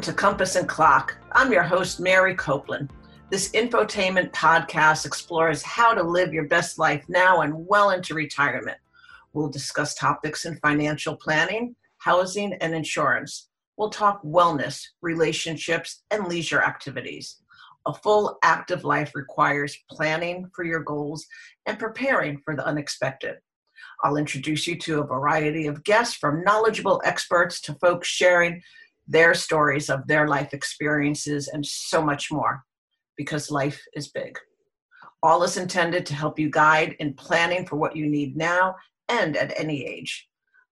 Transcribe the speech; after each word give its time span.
Welcome 0.00 0.14
to 0.14 0.18
Compass 0.18 0.56
and 0.56 0.66
Clock. 0.66 1.18
I'm 1.32 1.52
your 1.52 1.62
host, 1.62 2.00
Mary 2.00 2.34
Copeland. 2.34 2.90
This 3.28 3.50
infotainment 3.50 4.30
podcast 4.30 5.04
explores 5.04 5.62
how 5.62 5.92
to 5.92 6.02
live 6.02 6.32
your 6.32 6.46
best 6.46 6.78
life 6.78 7.04
now 7.10 7.42
and 7.42 7.66
well 7.66 7.90
into 7.90 8.14
retirement. 8.14 8.78
We'll 9.34 9.50
discuss 9.50 9.94
topics 9.94 10.46
in 10.46 10.56
financial 10.60 11.16
planning, 11.16 11.76
housing, 11.98 12.54
and 12.62 12.74
insurance. 12.74 13.50
We'll 13.76 13.90
talk 13.90 14.22
wellness, 14.22 14.82
relationships, 15.02 16.02
and 16.10 16.28
leisure 16.28 16.62
activities. 16.62 17.36
A 17.84 17.92
full 17.92 18.38
active 18.42 18.84
life 18.84 19.12
requires 19.14 19.76
planning 19.90 20.48
for 20.54 20.64
your 20.64 20.80
goals 20.80 21.26
and 21.66 21.78
preparing 21.78 22.40
for 22.42 22.56
the 22.56 22.64
unexpected. 22.64 23.34
I'll 24.02 24.16
introduce 24.16 24.66
you 24.66 24.78
to 24.78 25.00
a 25.00 25.06
variety 25.06 25.66
of 25.66 25.84
guests 25.84 26.14
from 26.14 26.42
knowledgeable 26.42 27.02
experts 27.04 27.60
to 27.62 27.74
folks 27.74 28.08
sharing 28.08 28.62
their 29.10 29.34
stories 29.34 29.90
of 29.90 30.06
their 30.06 30.28
life 30.28 30.54
experiences, 30.54 31.48
and 31.48 31.66
so 31.66 32.00
much 32.00 32.30
more, 32.30 32.62
because 33.16 33.50
life 33.50 33.82
is 33.94 34.08
big. 34.08 34.38
All 35.22 35.42
is 35.42 35.56
intended 35.56 36.06
to 36.06 36.14
help 36.14 36.38
you 36.38 36.48
guide 36.48 36.94
in 37.00 37.14
planning 37.14 37.66
for 37.66 37.76
what 37.76 37.96
you 37.96 38.08
need 38.08 38.36
now 38.36 38.76
and 39.08 39.36
at 39.36 39.52
any 39.58 39.84
age. 39.84 40.28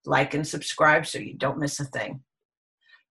Like 0.07 0.35
and 0.35 0.47
subscribe 0.47 1.05
so 1.05 1.19
you 1.19 1.35
don't 1.35 1.59
miss 1.59 1.81
a 1.81 1.85
thing. 1.85 2.21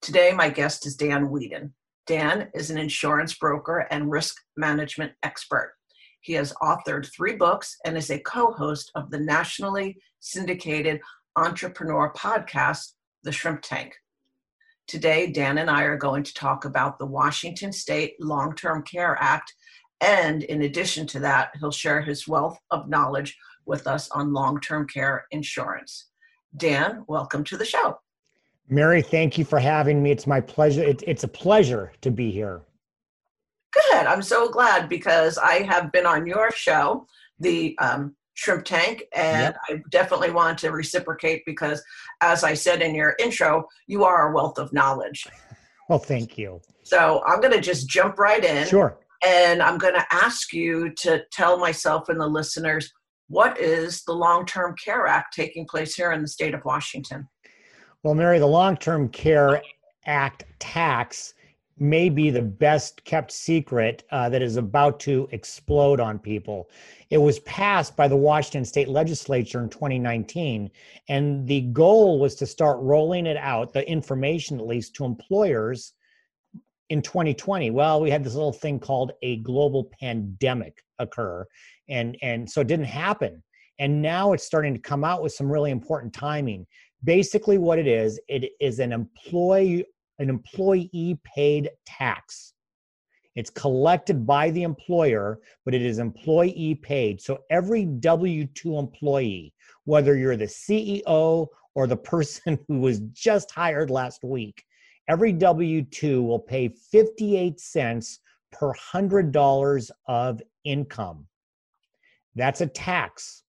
Today, 0.02 0.32
my 0.32 0.49
guest 0.49 0.88
is 0.88 0.95
Dan 0.95 1.27
Weedin. 1.27 1.71
Dan 2.07 2.49
is 2.55 2.71
an 2.71 2.77
insurance 2.77 3.34
broker 3.35 3.85
and 3.91 4.09
risk 4.09 4.38
management 4.55 5.12
expert. 5.23 5.73
He 6.21 6.34
has 6.34 6.54
authored 6.62 7.13
three 7.13 7.35
books 7.35 7.76
and 7.85 7.98
is 7.98 8.09
a 8.09 8.20
co 8.20 8.54
host 8.54 8.91
of 8.96 9.12
the 9.12 9.20
nationally 9.20 9.98
syndicated 10.21 11.02
entrepreneur 11.35 12.13
podcast, 12.13 12.94
The 13.23 13.32
Shrimp 13.34 13.62
Tank. 13.62 13.94
Today, 14.88 15.27
Dan 15.27 15.57
and 15.57 15.70
I 15.70 15.84
are 15.84 15.98
going 15.98 16.24
to 16.24 16.34
talk 16.34 16.63
about 16.63 16.98
the 16.98 17.05
Washington 17.05 17.74
State 17.74 18.16
Long 18.21 18.55
Term 18.55 18.84
Care 18.84 19.18
Act. 19.20 19.54
And 19.99 20.44
in 20.44 20.62
addition 20.62 21.05
to 21.07 21.20
that, 21.20 21.52
he'll 21.60 21.71
share 21.71 22.02
his 22.02 22.26
wealth 22.26 22.57
of 22.71 22.88
knowledge 22.88 23.38
with 23.66 23.85
us 23.85 24.10
on 24.12 24.32
long 24.32 24.62
term 24.62 24.88
care 24.88 25.26
insurance. 25.32 26.07
Dan, 26.55 27.04
welcome 27.07 27.44
to 27.46 27.57
the 27.57 27.66
show. 27.66 27.99
Mary, 28.70 29.02
thank 29.02 29.38
you 29.38 29.44
for 29.44 29.60
having 29.60 30.02
me. 30.02 30.12
It's 30.12 30.26
my 30.26 30.40
pleasure. 30.40 30.84
It, 30.84 31.04
it's 31.05 31.26
a 31.26 31.27
pleasure 31.27 31.91
to 32.01 32.10
be 32.10 32.32
here. 32.32 32.62
Good. 33.74 34.05
I'm 34.05 34.22
so 34.22 34.49
glad 34.49 34.88
because 34.88 35.38
I 35.38 35.63
have 35.63 35.91
been 35.91 36.05
on 36.05 36.26
your 36.26 36.51
show, 36.51 37.07
the 37.40 37.77
um, 37.79 38.16
shrimp 38.38 38.63
tank 38.63 39.04
and 39.13 39.55
yep. 39.55 39.57
i 39.70 39.82
definitely 39.90 40.30
want 40.30 40.57
to 40.60 40.70
reciprocate 40.70 41.41
because 41.46 41.84
as 42.21 42.44
i 42.44 42.54
said 42.54 42.82
in 42.84 42.94
your 42.94 43.16
intro 43.20 43.66
you 43.88 44.04
are 44.04 44.29
a 44.29 44.34
wealth 44.34 44.57
of 44.57 44.71
knowledge. 44.71 45.27
Well 45.90 45.99
thank 45.99 46.38
you. 46.38 46.60
So 46.84 47.24
i'm 47.26 47.40
going 47.40 47.54
to 47.54 47.62
just 47.62 47.88
jump 47.90 48.20
right 48.20 48.44
in 48.44 48.68
sure. 48.68 48.99
and 49.26 49.63
i'm 49.63 49.77
going 49.77 49.94
to 49.94 50.05
ask 50.12 50.52
you 50.52 50.94
to 50.96 51.24
tell 51.32 51.57
myself 51.57 52.10
and 52.10 52.20
the 52.20 52.27
listeners 52.27 52.91
what 53.29 53.57
is 53.57 54.04
the 54.04 54.13
long-term 54.13 54.76
care 54.84 55.07
act 55.07 55.34
taking 55.34 55.66
place 55.66 55.96
here 55.96 56.12
in 56.12 56.22
the 56.22 56.27
state 56.27 56.54
of 56.54 56.66
washington? 56.66 57.26
Well 58.04 58.16
mary 58.16 58.38
the 58.38 58.48
long-term 58.48 59.10
care 59.10 59.62
act 60.05 60.44
tax 60.60 61.34
may 61.79 62.09
be 62.09 62.29
the 62.29 62.41
best 62.41 63.03
kept 63.05 63.31
secret 63.31 64.03
uh, 64.11 64.29
that 64.29 64.41
is 64.41 64.57
about 64.57 65.00
to 65.01 65.28
explode 65.31 66.00
on 66.00 66.17
people. 66.17 66.69
It 67.09 67.17
was 67.17 67.39
passed 67.39 67.95
by 67.95 68.07
the 68.07 68.16
Washington 68.16 68.66
state 68.66 68.88
legislature 68.88 69.61
in 69.61 69.69
2019, 69.69 70.69
and 71.09 71.47
the 71.47 71.61
goal 71.61 72.19
was 72.19 72.35
to 72.35 72.45
start 72.45 72.79
rolling 72.79 73.25
it 73.25 73.38
out, 73.38 73.73
the 73.73 73.88
information 73.89 74.59
at 74.59 74.67
least, 74.67 74.95
to 74.95 75.05
employers 75.05 75.94
in 76.89 77.01
2020. 77.01 77.71
Well, 77.71 78.01
we 78.01 78.09
had 78.09 78.23
this 78.23 78.33
little 78.33 78.53
thing 78.53 78.79
called 78.79 79.11
a 79.21 79.37
global 79.37 79.91
pandemic 79.99 80.83
occur, 80.99 81.45
and, 81.89 82.17
and 82.21 82.49
so 82.49 82.61
it 82.61 82.67
didn't 82.67 82.85
happen. 82.85 83.43
And 83.79 84.01
now 84.01 84.33
it's 84.33 84.43
starting 84.43 84.73
to 84.73 84.79
come 84.79 85.03
out 85.03 85.21
with 85.21 85.33
some 85.33 85.51
really 85.51 85.69
important 85.69 86.11
timing. 86.11 86.66
Basically, 87.03 87.59
what 87.59 87.77
it 87.77 87.87
is, 87.87 88.19
it 88.27 88.51
is 88.59 88.79
an 88.79 88.91
employee 88.91 89.85
an 90.19 90.29
employee 90.29 91.19
paid 91.23 91.69
tax. 91.85 92.53
It's 93.35 93.51
collected 93.51 94.25
by 94.25 94.50
the 94.50 94.63
employer, 94.63 95.39
but 95.63 95.75
it 95.75 95.83
is 95.83 96.00
employee 96.00 96.79
paid. 96.81 97.22
So 97.22 97.39
every 97.51 97.85
W 97.85 98.47
2 98.47 98.78
employee, 98.78 99.53
whether 99.85 100.17
you're 100.17 100.38
the 100.38 100.45
CEO 100.45 101.47
or 101.75 101.85
the 101.85 101.97
person 101.97 102.57
who 102.67 102.79
was 102.79 103.00
just 103.13 103.51
hired 103.51 103.91
last 103.91 104.23
week, 104.23 104.63
every 105.07 105.31
W 105.33 105.83
2 105.83 106.23
will 106.23 106.39
pay 106.39 106.69
58 106.69 107.59
cents 107.59 108.19
per 108.51 108.73
$100 108.73 109.91
of 110.07 110.41
income. 110.63 111.28
That's 112.35 112.61
a 112.61 112.67
tax. 112.67 113.44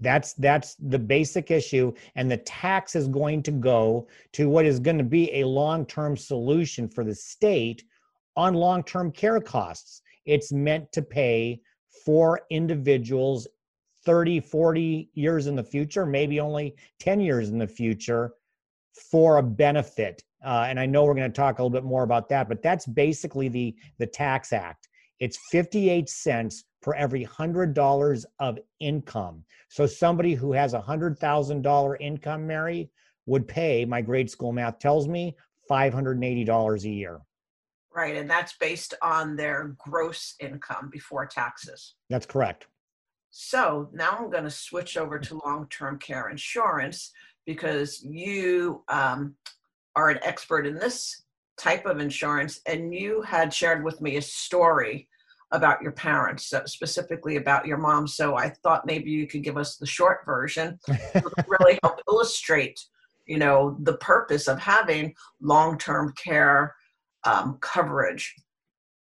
That's 0.00 0.34
that's 0.34 0.74
the 0.74 0.98
basic 0.98 1.50
issue, 1.50 1.92
and 2.16 2.30
the 2.30 2.38
tax 2.38 2.96
is 2.96 3.08
going 3.08 3.42
to 3.44 3.52
go 3.52 4.08
to 4.32 4.48
what 4.48 4.66
is 4.66 4.80
going 4.80 4.98
to 4.98 5.04
be 5.04 5.32
a 5.34 5.46
long-term 5.46 6.16
solution 6.16 6.88
for 6.88 7.04
the 7.04 7.14
state 7.14 7.84
on 8.36 8.54
long-term 8.54 9.12
care 9.12 9.40
costs. 9.40 10.02
It's 10.26 10.52
meant 10.52 10.90
to 10.92 11.02
pay 11.02 11.60
for 12.04 12.40
individuals 12.50 13.46
30, 14.04 14.40
40 14.40 15.10
years 15.14 15.46
in 15.46 15.56
the 15.56 15.62
future, 15.62 16.04
maybe 16.04 16.40
only 16.40 16.74
10 17.00 17.20
years 17.20 17.48
in 17.48 17.58
the 17.58 17.66
future 17.66 18.32
for 19.10 19.38
a 19.38 19.42
benefit. 19.42 20.22
Uh, 20.44 20.66
and 20.68 20.78
I 20.78 20.86
know 20.86 21.04
we're 21.04 21.14
going 21.14 21.30
to 21.30 21.36
talk 21.36 21.58
a 21.58 21.62
little 21.62 21.70
bit 21.70 21.84
more 21.84 22.02
about 22.02 22.28
that, 22.28 22.48
but 22.48 22.62
that's 22.62 22.86
basically 22.86 23.48
the 23.48 23.74
the 23.98 24.06
tax 24.06 24.52
act. 24.52 24.88
It's 25.20 25.38
58 25.50 26.08
cents 26.08 26.64
for 26.84 26.94
every 26.94 27.24
$100 27.24 28.24
of 28.40 28.58
income. 28.78 29.42
So 29.70 29.86
somebody 29.86 30.34
who 30.34 30.52
has 30.52 30.74
a 30.74 30.80
$100,000 30.80 31.96
income, 31.98 32.46
Mary, 32.46 32.90
would 33.24 33.48
pay, 33.48 33.86
my 33.86 34.02
grade 34.02 34.30
school 34.30 34.52
math 34.52 34.78
tells 34.78 35.08
me, 35.08 35.34
$580 35.70 36.84
a 36.84 36.88
year. 36.88 37.20
Right, 37.90 38.16
and 38.16 38.28
that's 38.28 38.58
based 38.58 38.92
on 39.00 39.34
their 39.34 39.74
gross 39.78 40.34
income 40.40 40.90
before 40.92 41.24
taxes. 41.24 41.94
That's 42.10 42.26
correct. 42.26 42.66
So 43.30 43.88
now 43.94 44.18
I'm 44.18 44.30
going 44.30 44.44
to 44.44 44.50
switch 44.50 44.98
over 44.98 45.18
to 45.18 45.40
long 45.44 45.66
term 45.70 45.98
care 45.98 46.28
insurance 46.28 47.12
because 47.46 48.04
you 48.04 48.82
um, 48.88 49.36
are 49.96 50.10
an 50.10 50.18
expert 50.22 50.66
in 50.66 50.74
this 50.74 51.22
type 51.56 51.86
of 51.86 51.98
insurance, 51.98 52.60
and 52.66 52.92
you 52.92 53.22
had 53.22 53.54
shared 53.54 53.84
with 53.84 54.02
me 54.02 54.16
a 54.16 54.22
story 54.22 55.08
about 55.54 55.80
your 55.80 55.92
parents, 55.92 56.52
specifically 56.66 57.36
about 57.36 57.66
your 57.66 57.78
mom. 57.78 58.06
So 58.06 58.36
I 58.36 58.50
thought 58.50 58.86
maybe 58.86 59.10
you 59.10 59.26
could 59.26 59.42
give 59.42 59.56
us 59.56 59.76
the 59.76 59.86
short 59.86 60.24
version 60.26 60.78
to 60.86 61.32
really 61.46 61.78
help 61.82 62.00
illustrate, 62.08 62.84
you 63.26 63.38
know, 63.38 63.76
the 63.80 63.96
purpose 63.98 64.48
of 64.48 64.58
having 64.58 65.14
long-term 65.40 66.12
care 66.22 66.74
um, 67.24 67.58
coverage. 67.60 68.34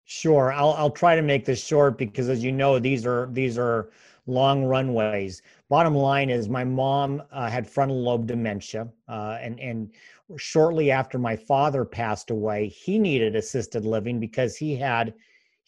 Sure, 0.05 0.51
I'll 0.51 0.71
I'll 0.71 0.89
try 0.89 1.15
to 1.15 1.21
make 1.21 1.45
this 1.45 1.63
short 1.63 1.97
because, 1.97 2.29
as 2.29 2.43
you 2.43 2.51
know, 2.51 2.79
these 2.79 3.05
are 3.05 3.29
these 3.31 3.59
are 3.59 3.91
long 4.25 4.65
runways. 4.65 5.43
Bottom 5.69 5.93
line 5.93 6.31
is, 6.31 6.49
my 6.49 6.63
mom 6.63 7.21
uh, 7.31 7.47
had 7.47 7.69
frontal 7.69 8.01
lobe 8.01 8.25
dementia, 8.25 8.87
uh, 9.07 9.37
and 9.39 9.59
and 9.59 9.91
shortly 10.37 10.89
after 10.89 11.19
my 11.19 11.35
father 11.35 11.85
passed 11.85 12.31
away, 12.31 12.67
he 12.69 12.97
needed 12.97 13.35
assisted 13.35 13.85
living 13.85 14.19
because 14.19 14.55
he 14.55 14.75
had 14.75 15.13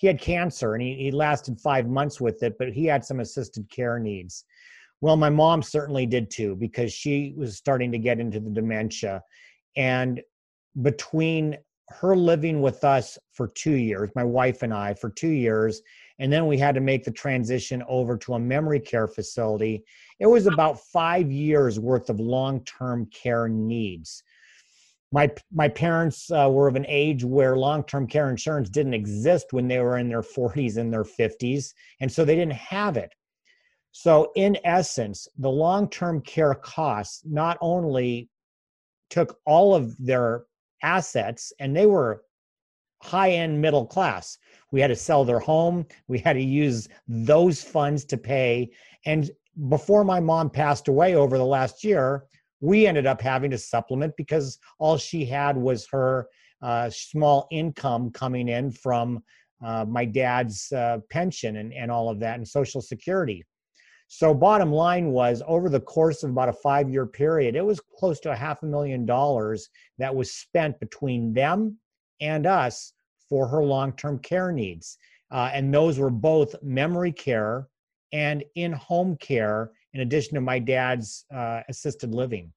he 0.02 0.08
had 0.08 0.20
cancer 0.20 0.74
and 0.74 0.82
he, 0.82 0.96
he 0.96 1.12
lasted 1.12 1.62
five 1.62 1.88
months 1.88 2.20
with 2.20 2.42
it, 2.42 2.58
but 2.58 2.70
he 2.70 2.86
had 2.86 3.06
some 3.06 3.20
assisted 3.20 3.70
care 3.70 4.00
needs. 4.00 4.46
Well, 5.00 5.16
my 5.16 5.30
mom 5.30 5.62
certainly 5.62 6.08
did 6.08 6.32
too, 6.32 6.56
because 6.56 6.92
she 6.92 7.36
was 7.38 7.56
starting 7.56 7.92
to 7.92 8.00
get 8.00 8.20
into 8.20 8.40
the 8.40 8.50
dementia. 8.50 9.22
And 9.78 10.20
between 10.82 11.56
her 11.90 12.16
living 12.16 12.64
with 12.64 12.84
us 12.84 13.20
for 13.32 13.50
two 13.50 13.76
years, 13.76 14.10
my 14.16 14.24
wife 14.24 14.64
and 14.64 14.74
I 14.74 14.96
for 14.96 15.12
two 15.12 15.30
years, 15.30 15.84
and 16.18 16.34
then 16.34 16.48
we 16.48 16.58
had 16.58 16.74
to 16.74 16.82
make 16.82 17.04
the 17.04 17.12
transition 17.12 17.84
over 17.88 18.18
to 18.18 18.34
a 18.34 18.40
memory 18.40 18.80
care 18.80 19.08
facility. 19.08 19.84
It 20.20 20.26
was 20.26 20.48
about 20.48 20.80
five 20.80 21.32
years 21.32 21.80
worth 21.80 22.10
of 22.10 22.20
long 22.20 22.64
term 22.64 23.06
care 23.14 23.48
needs 23.48 24.24
my 25.12 25.30
my 25.52 25.68
parents 25.68 26.32
uh, 26.32 26.50
were 26.50 26.68
of 26.68 26.76
an 26.76 26.86
age 26.88 27.24
where 27.24 27.58
long-term 27.58 28.08
care 28.08 28.30
insurance 28.30 28.70
didn't 28.70 28.94
exist 28.94 29.48
when 29.52 29.68
they 29.68 29.80
were 29.80 29.98
in 29.98 30.08
their 30.08 30.22
40s 30.22 30.78
and 30.78 30.92
their 30.92 31.04
50s 31.04 31.74
and 32.00 32.12
so 32.12 32.24
they 32.24 32.36
didn't 32.36 32.54
have 32.54 32.98
it. 32.98 33.14
So 33.92 34.32
in 34.36 34.58
essence 34.64 35.28
the 35.38 35.50
long-term 35.50 36.22
care 36.22 36.56
costs 36.56 37.24
not 37.26 37.58
only 37.62 38.30
took 39.10 39.40
all 39.46 39.76
of 39.76 39.96
their 39.98 40.44
assets 40.82 41.52
and 41.60 41.76
they 41.76 41.86
were 41.86 42.24
high-end 43.04 43.60
middle 43.60 43.86
class. 43.86 44.38
We 44.72 44.80
had 44.80 44.88
to 44.88 44.96
sell 44.96 45.26
their 45.26 45.40
home 45.40 45.86
we 46.08 46.20
had 46.20 46.34
to 46.34 46.42
use 46.42 46.88
those 47.08 47.62
funds 47.62 48.06
to 48.06 48.18
pay 48.18 48.72
and 49.06 49.30
before 49.68 50.06
my 50.06 50.22
mom 50.22 50.50
passed 50.50 50.88
away 50.88 51.16
over 51.16 51.38
the 51.38 51.46
last 51.46 51.84
year 51.84 52.24
we 52.62 52.88
ended 52.88 53.06
up 53.06 53.22
having 53.22 53.52
to 53.52 53.58
supplement 53.58 54.14
because 54.16 54.58
all 54.80 54.98
she 54.98 55.26
had 55.26 55.58
was 55.58 55.88
her 55.92 56.28
uh, 56.62 56.90
small 56.90 57.48
income 57.52 58.12
coming 58.12 58.48
in 58.48 58.72
from 58.72 59.24
uh, 59.64 59.86
my 59.88 60.06
dad's 60.06 60.72
uh, 60.72 61.00
pension 61.10 61.58
and, 61.58 61.74
and 61.74 61.92
all 61.92 62.10
of 62.10 62.20
that 62.20 62.38
and 62.38 62.48
Social 62.48 62.82
Security. 62.82 63.44
So, 64.08 64.34
bottom 64.34 64.72
line 64.72 65.12
was 65.12 65.42
over 65.48 65.70
the 65.70 65.80
course 65.80 66.24
of 66.24 66.32
about 66.32 66.50
a 66.50 66.54
five 66.54 66.90
year 66.90 67.06
period, 67.06 67.56
it 67.56 67.66
was 67.66 67.80
close 67.98 68.20
to 68.22 68.32
a 68.32 68.36
half 68.36 68.62
a 68.62 68.66
million 68.66 69.06
dollars 69.06 69.70
that 70.00 70.14
was 70.14 70.34
spent 70.34 70.80
between 70.80 71.34
them 71.34 71.78
and 72.20 72.46
us 72.46 72.94
for 73.30 73.48
her 73.48 73.64
long 73.64 73.94
term 73.94 74.20
care 74.20 74.52
needs. 74.52 74.98
Uh, 75.32 75.50
and 75.54 75.74
those 75.74 75.98
were 75.98 76.10
both 76.10 76.62
memory 76.62 77.14
care 77.14 77.70
and 78.12 78.44
in 78.56 78.74
home 78.74 79.16
care, 79.16 79.72
in 79.94 80.02
addition 80.02 80.36
to 80.36 80.42
my 80.42 80.60
dad's 80.60 81.26
uh, 81.34 81.62
assisted 81.70 82.14
living. 82.14 82.52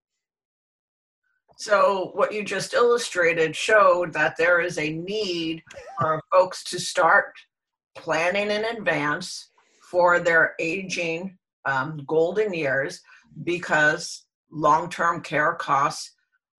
So, 1.56 2.10
what 2.14 2.32
you 2.32 2.42
just 2.44 2.75
illustrated 2.75 3.54
showed 3.54 4.12
that 4.12 4.36
there 4.36 4.60
is 4.60 4.78
a 4.78 4.92
need 4.92 5.62
for 6.00 6.20
folks 6.32 6.64
to 6.64 6.81
start 6.81 7.32
planning 7.94 8.50
in 8.50 8.64
advance 8.64 9.50
for 9.88 10.19
their 10.19 10.54
aging 10.58 11.38
um, 11.64 12.02
golden 12.08 12.52
years 12.52 13.00
because 13.44 14.26
long 14.50 14.90
term 14.90 15.20
care 15.20 15.54
costs 15.54 16.12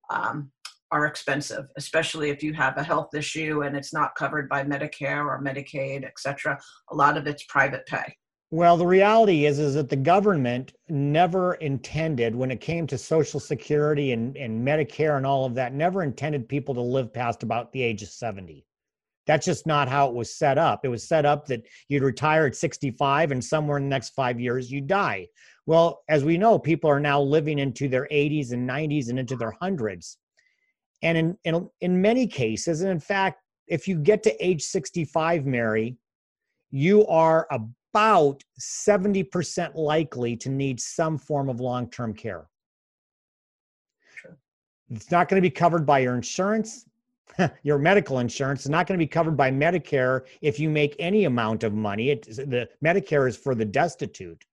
um, 0.10 0.52
are 0.92 1.06
expensive, 1.06 1.66
especially 1.76 2.30
if 2.30 2.42
you 2.42 2.54
have 2.54 2.78
a 2.78 2.84
health 2.84 3.14
issue 3.14 3.64
and 3.64 3.76
it's 3.76 3.94
not 3.94 4.16
covered 4.16 4.48
by 4.48 4.64
Medicare 4.64 5.26
or 5.26 5.42
Medicaid, 5.44 6.06
et 6.06 6.14
cetera. 6.18 6.58
A 6.92 6.96
lot 6.96 7.18
of 7.18 7.28
it's 7.28 7.44
private 7.46 7.86
pay. 7.86 8.16
Well, 8.56 8.78
the 8.78 8.88
reality 8.88 9.48
is 9.48 9.60
is 9.60 9.74
that 9.74 9.90
the 9.90 9.98
government 9.98 10.72
never 10.88 11.56
intended 11.56 12.34
when 12.34 12.52
it 12.52 12.62
came 12.62 12.88
to 12.88 12.98
social 12.98 13.38
security 13.38 14.14
and, 14.14 14.38
and 14.38 14.66
Medicare 14.66 15.18
and 15.18 15.26
all 15.26 15.44
of 15.44 15.56
that, 15.56 15.74
never 15.74 16.04
intended 16.04 16.48
people 16.48 16.74
to 16.76 16.80
live 16.80 17.14
past 17.14 17.44
about 17.44 17.74
the 17.74 17.84
age 17.84 18.02
of 18.02 18.08
70. 18.08 18.66
That's 19.28 19.46
just 19.46 19.68
not 19.68 19.90
how 19.90 20.08
it 20.08 20.14
was 20.14 20.34
set 20.34 20.58
up. 20.58 20.86
It 20.86 20.88
was 20.88 21.06
set 21.06 21.26
up 21.26 21.46
that 21.48 21.68
you'd 21.90 22.02
retire 22.02 22.46
at 22.46 22.56
65 22.56 23.32
and 23.32 23.44
somewhere 23.44 23.76
in 23.76 23.84
the 23.84 23.90
next 23.90 24.12
five 24.12 24.40
years 24.40 24.72
you 24.72 24.80
die. 24.80 25.28
Well, 25.66 26.04
as 26.08 26.24
we 26.24 26.38
know, 26.38 26.58
people 26.58 26.90
are 26.90 27.02
now 27.02 27.22
living 27.22 27.60
into 27.60 27.90
their 27.90 28.08
80s 28.10 28.54
and 28.54 28.70
90s 28.70 29.10
and 29.10 29.20
into 29.20 29.36
their 29.36 29.54
hundreds. 29.60 30.18
And 31.02 31.18
in, 31.18 31.38
in, 31.44 31.70
in 31.82 32.02
many 32.02 32.26
cases, 32.26 32.80
and 32.80 32.90
in 32.90 33.02
fact, 33.02 33.42
if 33.68 33.86
you 33.86 33.98
get 33.98 34.24
to 34.24 34.46
age 34.46 34.62
65, 34.62 35.46
Mary, 35.46 35.98
you 36.72 37.06
are 37.08 37.48
about 37.96 38.44
70% 38.60 39.74
likely 39.74 40.36
to 40.36 40.50
need 40.50 40.82
some 40.82 41.18
form 41.18 41.48
of 41.48 41.62
long 41.62 41.90
term 41.90 42.14
care. 42.14 42.46
Sure. 44.16 44.38
It's 44.90 45.12
not 45.12 45.30
going 45.30 45.42
to 45.42 45.50
be 45.50 45.50
covered 45.50 45.86
by 45.86 46.00
your 46.00 46.14
insurance. 46.14 46.88
your 47.64 47.78
medical 47.78 48.20
insurance 48.20 48.64
is 48.64 48.70
not 48.70 48.86
going 48.86 49.00
to 49.00 49.04
be 49.04 49.08
covered 49.08 49.38
by 49.38 49.50
Medicare 49.50 50.26
if 50.42 50.60
you 50.60 50.70
make 50.70 50.98
any 51.00 51.24
amount 51.24 51.64
of 51.64 51.74
money. 51.74 52.10
It, 52.10 52.24
the 52.24 52.68
Medicare 52.84 53.30
is 53.30 53.38
for 53.38 53.56
the 53.56 53.64
destitute. 53.64 54.44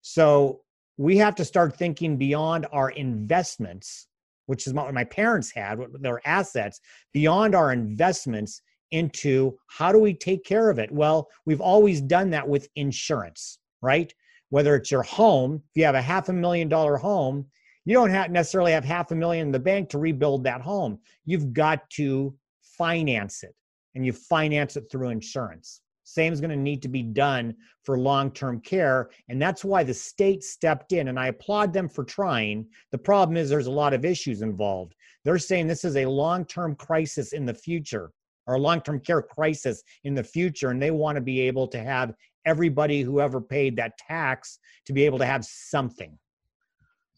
So 0.00 0.62
we 0.96 1.18
have 1.18 1.34
to 1.36 1.44
start 1.44 1.76
thinking 1.76 2.16
beyond 2.16 2.66
our 2.72 2.88
investments, 2.90 4.06
which 4.46 4.66
is 4.66 4.72
what 4.72 4.94
my 4.94 5.04
parents 5.04 5.52
had, 5.52 5.78
their 6.00 6.26
assets, 6.26 6.80
beyond 7.12 7.54
our 7.54 7.70
investments 7.70 8.62
into 8.92 9.58
how 9.66 9.90
do 9.90 9.98
we 9.98 10.14
take 10.14 10.44
care 10.44 10.70
of 10.70 10.78
it? 10.78 10.90
Well, 10.92 11.28
we've 11.44 11.60
always 11.60 12.00
done 12.00 12.30
that 12.30 12.48
with 12.48 12.68
insurance, 12.76 13.58
right? 13.80 14.14
Whether 14.50 14.76
it's 14.76 14.90
your 14.90 15.02
home, 15.02 15.62
if 15.70 15.76
you 15.76 15.84
have 15.84 15.94
a 15.94 16.02
half 16.02 16.28
a 16.28 16.32
million 16.32 16.68
dollar 16.68 16.96
home, 16.96 17.46
you 17.84 17.94
don't 17.94 18.10
have 18.10 18.30
necessarily 18.30 18.72
have 18.72 18.84
half 18.84 19.10
a 19.10 19.14
million 19.16 19.48
in 19.48 19.52
the 19.52 19.58
bank 19.58 19.88
to 19.90 19.98
rebuild 19.98 20.44
that 20.44 20.60
home. 20.60 20.98
You've 21.24 21.52
got 21.52 21.88
to 21.90 22.34
finance 22.78 23.42
it 23.42 23.54
and 23.94 24.06
you 24.06 24.12
finance 24.12 24.76
it 24.76 24.84
through 24.90 25.08
insurance. 25.08 25.80
Same 26.04 26.32
is 26.32 26.40
going 26.40 26.50
to 26.50 26.56
need 26.56 26.82
to 26.82 26.88
be 26.88 27.02
done 27.02 27.54
for 27.84 27.98
long 27.98 28.30
term 28.30 28.60
care. 28.60 29.10
And 29.28 29.40
that's 29.40 29.64
why 29.64 29.82
the 29.82 29.94
state 29.94 30.44
stepped 30.44 30.92
in. 30.92 31.08
And 31.08 31.18
I 31.18 31.28
applaud 31.28 31.72
them 31.72 31.88
for 31.88 32.04
trying. 32.04 32.66
The 32.90 32.98
problem 32.98 33.36
is 33.36 33.48
there's 33.48 33.66
a 33.66 33.70
lot 33.70 33.94
of 33.94 34.04
issues 34.04 34.42
involved. 34.42 34.94
They're 35.24 35.38
saying 35.38 35.66
this 35.66 35.84
is 35.84 35.96
a 35.96 36.06
long 36.06 36.44
term 36.44 36.74
crisis 36.74 37.32
in 37.32 37.46
the 37.46 37.54
future 37.54 38.10
or 38.46 38.58
long 38.58 38.80
term 38.80 39.00
care 39.00 39.22
crisis 39.22 39.82
in 40.04 40.14
the 40.14 40.24
future. 40.24 40.70
And 40.70 40.80
they 40.80 40.90
want 40.90 41.16
to 41.16 41.22
be 41.22 41.40
able 41.40 41.68
to 41.68 41.78
have 41.78 42.14
everybody 42.44 43.02
who 43.02 43.20
ever 43.20 43.40
paid 43.40 43.76
that 43.76 43.96
tax 43.98 44.58
to 44.86 44.92
be 44.92 45.04
able 45.04 45.18
to 45.18 45.26
have 45.26 45.44
something. 45.44 46.18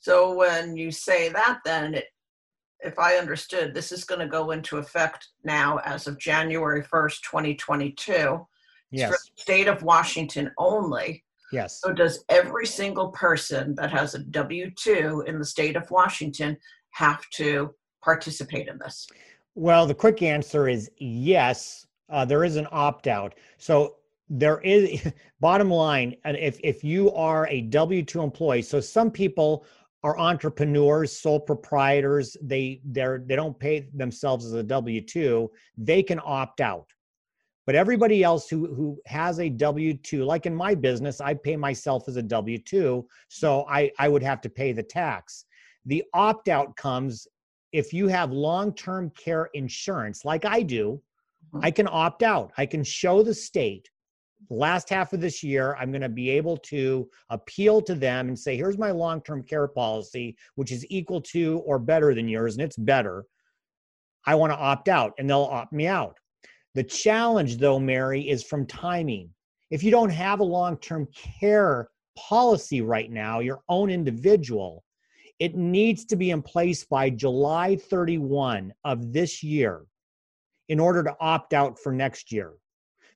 So 0.00 0.35
when 0.35 0.76
you 0.76 0.91
say 0.91 1.31
that, 1.31 1.61
then 1.65 1.94
it, 1.94 2.06
if 2.81 2.99
I 2.99 3.15
understood, 3.15 3.73
this 3.73 3.91
is 3.91 4.05
going 4.05 4.21
to 4.21 4.26
go 4.26 4.50
into 4.50 4.76
effect 4.76 5.29
now 5.43 5.79
as 5.85 6.06
of 6.06 6.19
January 6.19 6.82
1st, 6.82 7.23
2022. 7.23 8.47
Yes. 8.91 9.11
For 9.11 9.17
the 9.17 9.43
state 9.43 9.67
of 9.67 9.82
Washington 9.82 10.50
only. 10.59 11.25
Yes. 11.50 11.81
So 11.81 11.93
does 11.93 12.25
every 12.29 12.67
single 12.67 13.09
person 13.09 13.75
that 13.76 13.91
has 13.91 14.15
a 14.15 14.19
W 14.19 14.71
2 14.76 15.25
in 15.26 15.38
the 15.38 15.44
state 15.44 15.76
of 15.76 15.91
Washington 15.91 16.56
have 16.91 17.23
to 17.35 17.75
participate 18.03 18.69
in 18.69 18.79
this? 18.79 19.06
Well, 19.54 19.86
the 19.86 19.94
quick 19.94 20.22
answer 20.22 20.68
is 20.68 20.90
yes. 20.98 21.86
Uh, 22.10 22.24
there 22.24 22.44
is 22.44 22.56
an 22.56 22.66
opt 22.72 23.06
out. 23.06 23.34
So 23.56 23.96
there 24.28 24.60
is 24.60 25.12
bottom 25.40 25.70
line, 25.70 26.16
and 26.24 26.36
if 26.36 26.58
if 26.62 26.82
you 26.82 27.12
are 27.12 27.46
a 27.48 27.62
W 27.62 28.02
two 28.02 28.22
employee, 28.22 28.62
so 28.62 28.80
some 28.80 29.10
people 29.10 29.64
are 30.02 30.18
entrepreneurs, 30.18 31.16
sole 31.16 31.40
proprietors. 31.40 32.36
They 32.42 32.80
they're 32.84 33.22
they 33.26 33.36
don't 33.36 33.58
pay 33.58 33.88
themselves 33.94 34.44
as 34.44 34.54
a 34.54 34.62
W 34.62 35.00
two. 35.00 35.50
They 35.78 36.02
can 36.02 36.20
opt 36.24 36.60
out. 36.60 36.86
But 37.66 37.76
everybody 37.76 38.22
else 38.22 38.48
who 38.48 38.74
who 38.74 39.00
has 39.06 39.38
a 39.38 39.48
W 39.48 39.94
two, 39.94 40.24
like 40.24 40.46
in 40.46 40.54
my 40.54 40.74
business, 40.74 41.20
I 41.20 41.34
pay 41.34 41.56
myself 41.56 42.08
as 42.08 42.16
a 42.16 42.22
W 42.22 42.58
two, 42.58 43.06
so 43.28 43.64
I 43.68 43.92
I 43.98 44.08
would 44.08 44.22
have 44.22 44.40
to 44.42 44.50
pay 44.50 44.72
the 44.72 44.82
tax. 44.82 45.44
The 45.86 46.02
opt 46.12 46.48
out 46.48 46.76
comes 46.76 47.28
if 47.75 47.93
you 47.93 48.09
have 48.09 48.32
long 48.32 48.75
term 48.75 49.11
care 49.11 49.50
insurance, 49.55 50.25
like 50.25 50.44
I 50.44 50.62
do, 50.62 51.03
mm-hmm. 51.55 51.65
I 51.65 51.71
can 51.71 51.88
opt 51.91 52.23
out. 52.23 52.53
I 52.56 52.67
can 52.67 52.82
show 52.82 53.23
the 53.23 53.35
state 53.35 53.91
last 54.50 54.88
half 54.88 55.12
of 55.12 55.21
this 55.21 55.43
year, 55.43 55.76
I'm 55.79 55.91
going 55.91 56.03
to 56.03 56.09
be 56.09 56.31
able 56.31 56.56
to 56.59 57.09
appeal 57.31 57.81
to 57.82 57.94
them 57.94 58.29
and 58.29 58.38
say, 58.38 58.56
here's 58.56 58.79
my 58.79 58.91
long 58.91 59.23
term 59.23 59.43
care 59.43 59.69
policy, 59.69 60.37
which 60.54 60.73
is 60.73 60.87
equal 60.90 61.21
to 61.23 61.62
or 61.66 61.78
better 61.78 62.14
than 62.14 62.28
yours, 62.28 62.54
and 62.54 62.62
it's 62.62 62.76
better. 62.76 63.25
I 64.26 64.35
want 64.35 64.52
to 64.52 64.59
opt 64.59 64.88
out, 64.88 65.12
and 65.19 65.28
they'll 65.28 65.43
opt 65.43 65.73
me 65.73 65.87
out. 65.87 66.16
The 66.75 66.85
challenge, 66.85 67.59
though, 67.59 67.78
Mary, 67.78 68.28
is 68.28 68.43
from 68.43 68.66
timing. 68.66 69.31
If 69.71 69.83
you 69.83 69.90
don't 69.90 70.11
have 70.11 70.40
a 70.40 70.45
long 70.45 70.76
term 70.78 71.09
care 71.40 71.88
policy 72.16 72.81
right 72.81 73.11
now, 73.11 73.40
your 73.40 73.61
own 73.69 73.90
individual, 73.90 74.85
it 75.38 75.57
needs 75.57 76.05
to 76.07 76.17
be 76.17 76.31
in 76.31 76.43
place 76.43 76.85
by 76.85 77.11
July 77.11 77.76
31 77.76 78.73
of 78.85 79.12
this 79.12 79.43
year 79.43 79.85
in 80.69 80.81
order 80.81 81.03
to 81.03 81.17
opt 81.21 81.53
out 81.53 81.79
for 81.79 81.93
next 81.93 82.33
year. 82.33 82.53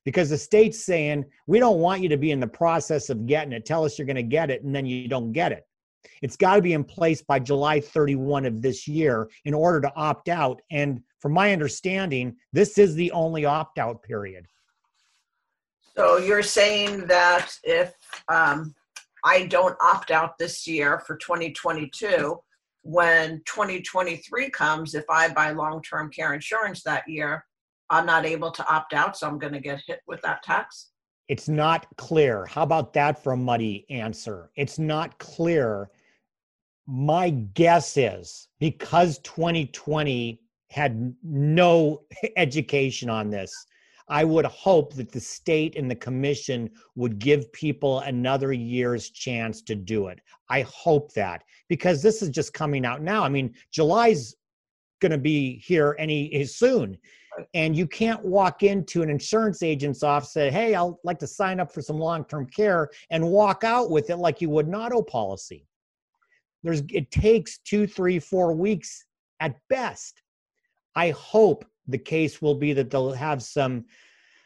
Because 0.05 0.29
the 0.29 0.37
state's 0.37 0.83
saying, 0.83 1.25
we 1.47 1.59
don't 1.59 1.79
want 1.79 2.01
you 2.01 2.09
to 2.09 2.17
be 2.17 2.31
in 2.31 2.39
the 2.39 2.47
process 2.47 3.09
of 3.09 3.25
getting 3.25 3.53
it. 3.53 3.65
Tell 3.65 3.83
us 3.83 3.97
you're 3.97 4.05
going 4.05 4.15
to 4.15 4.23
get 4.23 4.49
it, 4.49 4.63
and 4.63 4.73
then 4.73 4.85
you 4.85 5.07
don't 5.07 5.31
get 5.31 5.51
it. 5.51 5.65
It's 6.21 6.37
got 6.37 6.55
to 6.55 6.61
be 6.61 6.73
in 6.73 6.83
place 6.83 7.21
by 7.21 7.39
July 7.39 7.79
31 7.79 8.45
of 8.45 8.61
this 8.61 8.87
year 8.87 9.29
in 9.45 9.53
order 9.53 9.81
to 9.81 9.93
opt 9.95 10.29
out. 10.29 10.61
And 10.71 11.01
from 11.19 11.33
my 11.33 11.51
understanding, 11.53 12.35
this 12.53 12.77
is 12.77 12.95
the 12.95 13.11
only 13.11 13.45
opt 13.45 13.77
out 13.77 14.01
period. 14.03 14.45
So 15.95 16.17
you're 16.17 16.43
saying 16.43 17.07
that 17.07 17.51
if 17.63 17.93
um, 18.29 18.73
I 19.23 19.45
don't 19.47 19.77
opt 19.81 20.11
out 20.11 20.37
this 20.37 20.67
year 20.67 20.99
for 21.05 21.17
2022, 21.17 22.39
when 22.83 23.41
2023 23.45 24.49
comes, 24.49 24.95
if 24.95 25.05
I 25.09 25.29
buy 25.29 25.51
long 25.51 25.81
term 25.81 26.09
care 26.09 26.33
insurance 26.33 26.83
that 26.83 27.07
year, 27.07 27.45
I'm 27.89 28.05
not 28.05 28.25
able 28.25 28.51
to 28.51 28.67
opt 28.71 28.93
out, 28.93 29.17
so 29.17 29.27
I'm 29.27 29.39
going 29.39 29.53
to 29.53 29.59
get 29.59 29.81
hit 29.85 30.01
with 30.07 30.21
that 30.21 30.43
tax? 30.43 30.91
It's 31.27 31.49
not 31.49 31.85
clear. 31.97 32.45
How 32.45 32.63
about 32.63 32.93
that 32.93 33.21
for 33.23 33.33
a 33.33 33.37
muddy 33.37 33.85
answer? 33.89 34.49
It's 34.55 34.79
not 34.79 35.17
clear. 35.19 35.89
My 36.87 37.29
guess 37.29 37.97
is 37.97 38.47
because 38.59 39.19
2020 39.19 40.41
had 40.71 41.15
no 41.23 42.01
education 42.37 43.09
on 43.09 43.29
this, 43.29 43.53
I 44.09 44.23
would 44.23 44.45
hope 44.45 44.93
that 44.95 45.11
the 45.11 45.19
state 45.19 45.75
and 45.75 45.89
the 45.89 45.95
commission 45.95 46.69
would 46.95 47.19
give 47.19 47.51
people 47.53 47.99
another 47.99 48.51
year's 48.51 49.11
chance 49.11 49.61
to 49.63 49.75
do 49.75 50.07
it. 50.07 50.19
I 50.49 50.61
hope 50.61 51.13
that 51.13 51.43
because 51.67 52.01
this 52.01 52.21
is 52.21 52.29
just 52.29 52.53
coming 52.53 52.85
out 52.85 53.03
now. 53.03 53.23
I 53.23 53.29
mean, 53.29 53.53
July's 53.71 54.35
going 54.99 55.11
to 55.11 55.17
be 55.17 55.59
here 55.59 55.95
any 55.99 56.43
soon. 56.45 56.97
And 57.53 57.75
you 57.75 57.87
can't 57.87 58.25
walk 58.25 58.63
into 58.63 59.01
an 59.01 59.09
insurance 59.09 59.63
agent's 59.63 60.03
office 60.03 60.33
say, 60.33 60.49
"Hey, 60.49 60.75
I'd 60.75 60.91
like 61.03 61.19
to 61.19 61.27
sign 61.27 61.59
up 61.59 61.71
for 61.71 61.81
some 61.81 61.97
long-term 61.97 62.47
care," 62.47 62.89
and 63.11 63.31
walk 63.31 63.63
out 63.63 63.91
with 63.91 64.09
it 64.09 64.17
like 64.17 64.41
you 64.41 64.49
would 64.49 64.67
an 64.67 64.75
auto 64.75 65.01
policy. 65.01 65.65
There's 66.63 66.81
it 66.89 67.11
takes 67.11 67.59
two, 67.59 67.87
three, 67.87 68.19
four 68.19 68.53
weeks 68.53 69.05
at 69.39 69.55
best. 69.69 70.21
I 70.95 71.11
hope 71.11 71.63
the 71.89 71.97
case 71.97 72.41
will 72.41 72.55
be 72.55 72.73
that 72.73 72.89
they'll 72.89 73.11
have 73.11 73.41
some 73.41 73.85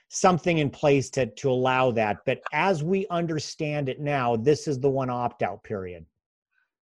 something 0.09 0.59
in 0.59 0.69
place 0.69 1.09
to 1.09 1.25
to 1.25 1.49
allow 1.49 1.91
that. 1.91 2.17
But 2.25 2.41
as 2.51 2.83
we 2.83 3.07
understand 3.09 3.89
it 3.89 3.99
now, 3.99 4.35
this 4.35 4.67
is 4.67 4.79
the 4.79 4.89
one 4.89 5.09
opt 5.09 5.41
out 5.41 5.63
period. 5.63 6.05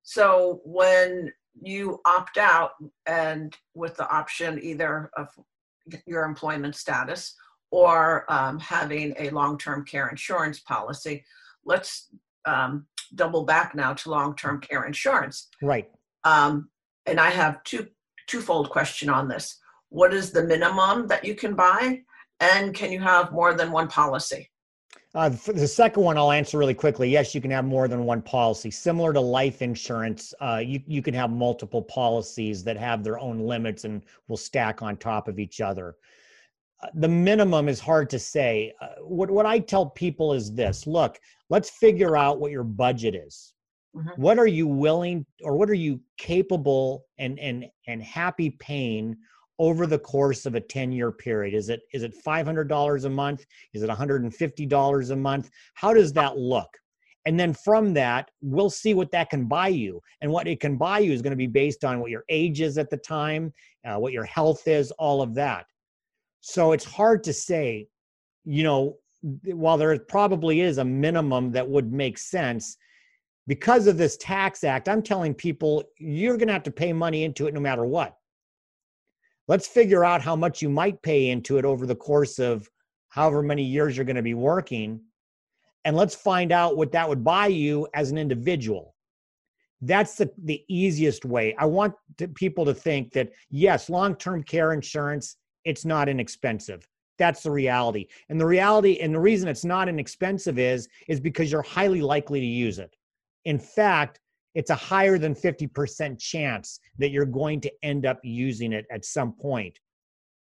So 0.02 0.61
when 0.64 1.33
you 1.62 2.00
opt 2.05 2.38
out 2.38 2.73
and 3.07 3.57
with 3.75 3.97
the 3.97 4.09
option 4.09 4.59
either 4.62 5.11
of 5.17 5.29
your 6.07 6.25
employment 6.25 6.75
status 6.75 7.35
or 7.71 8.25
um, 8.33 8.59
having 8.59 9.14
a 9.19 9.31
long-term 9.31 9.85
care 9.85 10.09
insurance 10.09 10.61
policy, 10.61 11.25
let's 11.64 12.09
um, 12.47 12.87
double 13.14 13.45
back 13.45 13.75
now 13.75 13.93
to 13.93 14.11
long-term 14.11 14.61
care 14.61 14.85
insurance. 14.85 15.49
Right. 15.62 15.88
Um, 16.25 16.71
and 17.07 17.21
I 17.21 17.31
have 17.31 17.62
two 17.64 17.88
twofold 18.26 18.71
question 18.71 19.09
on 19.09 19.29
this. 19.29 19.59
What 19.91 20.15
is 20.15 20.31
the 20.31 20.45
minimum 20.45 21.07
that 21.09 21.25
you 21.25 21.35
can 21.35 21.55
buy, 21.55 22.03
and 22.41 22.75
can 22.75 22.91
you 22.91 23.01
have 23.01 23.33
more 23.33 23.55
than 23.55 23.71
one 23.71 23.89
policy? 23.89 24.51
Uh, 25.13 25.29
the 25.29 25.67
second 25.67 26.05
one 26.05 26.17
I'll 26.17 26.31
answer 26.31 26.57
really 26.57 26.75
quickly. 26.75 27.11
Yes, 27.11 27.35
you 27.35 27.41
can 27.41 27.51
have 27.51 27.65
more 27.65 27.89
than 27.89 28.05
one 28.05 28.23
policy. 28.23 28.71
Similar 28.71 29.13
to 29.13 29.21
life 29.21 29.61
insurance, 29.61 30.33
uh, 30.41 30.63
you 30.65 30.81
you 30.87 31.03
can 31.03 31.15
have 31.15 31.31
multiple 31.31 31.83
policies 31.83 32.63
that 32.65 32.77
have 32.77 33.03
their 33.03 33.19
own 33.19 33.41
limits 33.41 33.85
and 33.85 34.05
will 34.29 34.37
stack 34.37 34.83
on 34.83 34.97
top 34.97 35.27
of 35.27 35.41
each 35.41 35.61
other. 35.61 35.97
Uh, 36.81 36.87
the 36.95 37.09
minimum 37.09 37.69
is 37.69 37.81
hard 37.81 38.09
to 38.11 38.21
say. 38.21 38.73
Uh, 38.81 38.89
what 39.01 39.29
what 39.33 39.47
I 39.47 39.59
tell 39.59 39.87
people 39.87 40.33
is 40.33 40.55
this: 40.55 40.87
Look, 40.87 41.19
let's 41.49 41.71
figure 41.71 42.17
out 42.17 42.39
what 42.39 42.53
your 42.53 42.65
budget 42.65 43.17
is. 43.17 43.53
Mm-hmm. 43.97 44.23
What 44.23 44.39
are 44.39 44.47
you 44.47 44.69
willing, 44.69 45.27
or 45.43 45.57
what 45.57 45.69
are 45.69 45.75
you 45.75 46.01
capable 46.19 47.07
and 47.19 47.37
and 47.41 47.67
and 47.89 48.01
happy 48.01 48.51
paying 48.51 49.17
over 49.61 49.87
the 49.87 49.99
course 49.99 50.47
of 50.47 50.55
a 50.57 50.61
10 50.61 50.90
year 50.90 51.12
period? 51.12 51.55
Is 51.55 51.69
it 51.69 51.83
is 51.93 52.02
it 52.02 52.14
$500 52.26 53.05
a 53.05 53.11
month? 53.11 53.45
Is 53.75 53.83
it 53.83 53.90
$150 53.90 55.11
a 55.11 55.17
month? 55.17 55.50
How 55.75 55.93
does 55.93 56.12
that 56.14 56.37
look? 56.37 56.76
And 57.26 57.38
then 57.38 57.52
from 57.52 57.93
that 57.95 58.31
we'll 58.40 58.71
see 58.71 58.95
what 58.95 59.12
that 59.12 59.29
can 59.31 59.45
buy 59.45 59.69
you. 59.69 60.00
And 60.23 60.33
what 60.33 60.49
it 60.49 60.59
can 60.59 60.76
buy 60.76 61.00
you 61.00 61.12
is 61.12 61.23
going 61.23 61.33
to 61.33 61.37
be 61.37 61.47
based 61.47 61.85
on 61.85 62.00
what 62.00 62.11
your 62.11 62.25
age 62.31 62.62
is 62.62 62.79
at 62.79 62.90
the 62.90 62.97
time 62.97 63.52
uh, 63.85 63.97
what 63.97 64.12
your 64.12 64.25
health 64.25 64.67
is 64.67 64.90
all 64.93 65.23
of 65.23 65.35
that. 65.35 65.67
So 66.40 66.73
it's 66.73 66.85
hard 66.85 67.23
to 67.25 67.33
say 67.33 67.87
you 68.45 68.62
know 68.62 68.97
while 69.45 69.76
there 69.76 69.99
probably 69.99 70.62
is 70.62 70.79
a 70.79 70.85
minimum 70.85 71.52
that 71.52 71.69
would 71.69 71.93
make 71.93 72.17
sense 72.17 72.79
because 73.47 73.87
of 73.87 73.99
this 73.99 74.17
tax 74.17 74.64
act 74.64 74.88
i'm 74.88 75.02
telling 75.02 75.35
people 75.35 75.85
you're 75.99 76.37
going 76.37 76.47
to 76.47 76.52
have 76.52 76.62
to 76.62 76.71
pay 76.71 76.93
money 76.93 77.25
into 77.25 77.47
it 77.47 77.52
no 77.52 77.61
matter 77.61 77.85
what 77.85 78.17
let's 79.50 79.66
figure 79.66 80.04
out 80.04 80.23
how 80.23 80.37
much 80.37 80.62
you 80.62 80.69
might 80.69 81.02
pay 81.02 81.30
into 81.30 81.59
it 81.59 81.64
over 81.64 81.85
the 81.85 81.97
course 81.97 82.38
of 82.38 82.71
however 83.09 83.42
many 83.42 83.64
years 83.64 83.97
you're 83.97 84.07
going 84.07 84.14
to 84.14 84.23
be 84.23 84.33
working. 84.33 85.00
And 85.85 85.97
let's 85.97 86.14
find 86.14 86.52
out 86.52 86.76
what 86.76 86.92
that 86.92 87.09
would 87.09 87.25
buy 87.25 87.49
you 87.49 87.88
as 87.92 88.12
an 88.12 88.16
individual. 88.16 88.95
That's 89.80 90.14
the, 90.14 90.30
the 90.45 90.62
easiest 90.69 91.25
way. 91.25 91.57
I 91.59 91.66
want 91.66 91.95
to, 92.19 92.28
people 92.28 92.64
to 92.64 92.73
think 92.73 93.12
that 93.14 93.30
yes 93.50 93.90
long-term 93.90 94.45
care 94.45 94.73
insurance 94.73 95.37
it's 95.64 95.85
not 95.85 96.09
inexpensive. 96.09 96.87
That's 97.19 97.42
the 97.42 97.50
reality. 97.50 98.07
And 98.28 98.40
the 98.40 98.47
reality 98.47 98.99
and 99.00 99.12
the 99.12 99.19
reason 99.19 99.49
it's 99.49 99.64
not 99.64 99.88
inexpensive 99.88 100.61
is 100.61 100.88
is 101.09 101.19
because 101.19 101.50
you're 101.50 101.62
highly 101.62 102.02
likely 102.02 102.38
to 102.38 102.47
use 102.47 102.78
it. 102.78 102.95
In 103.47 103.59
fact 103.59 104.21
it's 104.54 104.71
a 104.71 104.75
higher 104.75 105.19
than 105.19 105.35
50% 105.35 106.19
chance 106.19 106.80
that 106.99 107.11
you're 107.11 107.25
going 107.25 107.61
to 107.61 107.73
end 107.83 108.07
up 108.07 108.19
using 108.23 108.73
it 108.73 108.87
at 108.90 109.04
some 109.04 109.33
point. 109.33 109.78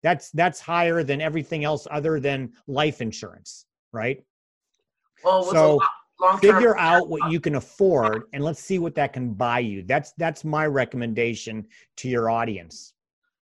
That's 0.03 0.31
that's 0.31 0.61
higher 0.61 1.03
than 1.03 1.21
everything 1.21 1.65
else 1.65 1.87
other 1.91 2.21
than 2.21 2.53
life 2.69 3.01
insurance 3.01 3.67
right? 3.97 4.23
Well 5.25 5.43
so 5.45 5.81
figure 6.41 6.79
out 6.79 7.09
what 7.09 7.31
you 7.31 7.41
can 7.41 7.57
afford 7.57 8.25
and 8.33 8.45
let's 8.45 8.61
see 8.61 8.79
what 8.79 8.95
that 8.95 9.13
can 9.13 9.33
buy 9.33 9.61
you. 9.61 9.83
That's 9.83 10.13
that's 10.19 10.45
my 10.45 10.67
recommendation 10.67 11.67
to 11.97 12.09
your 12.09 12.31
audience. 12.31 12.95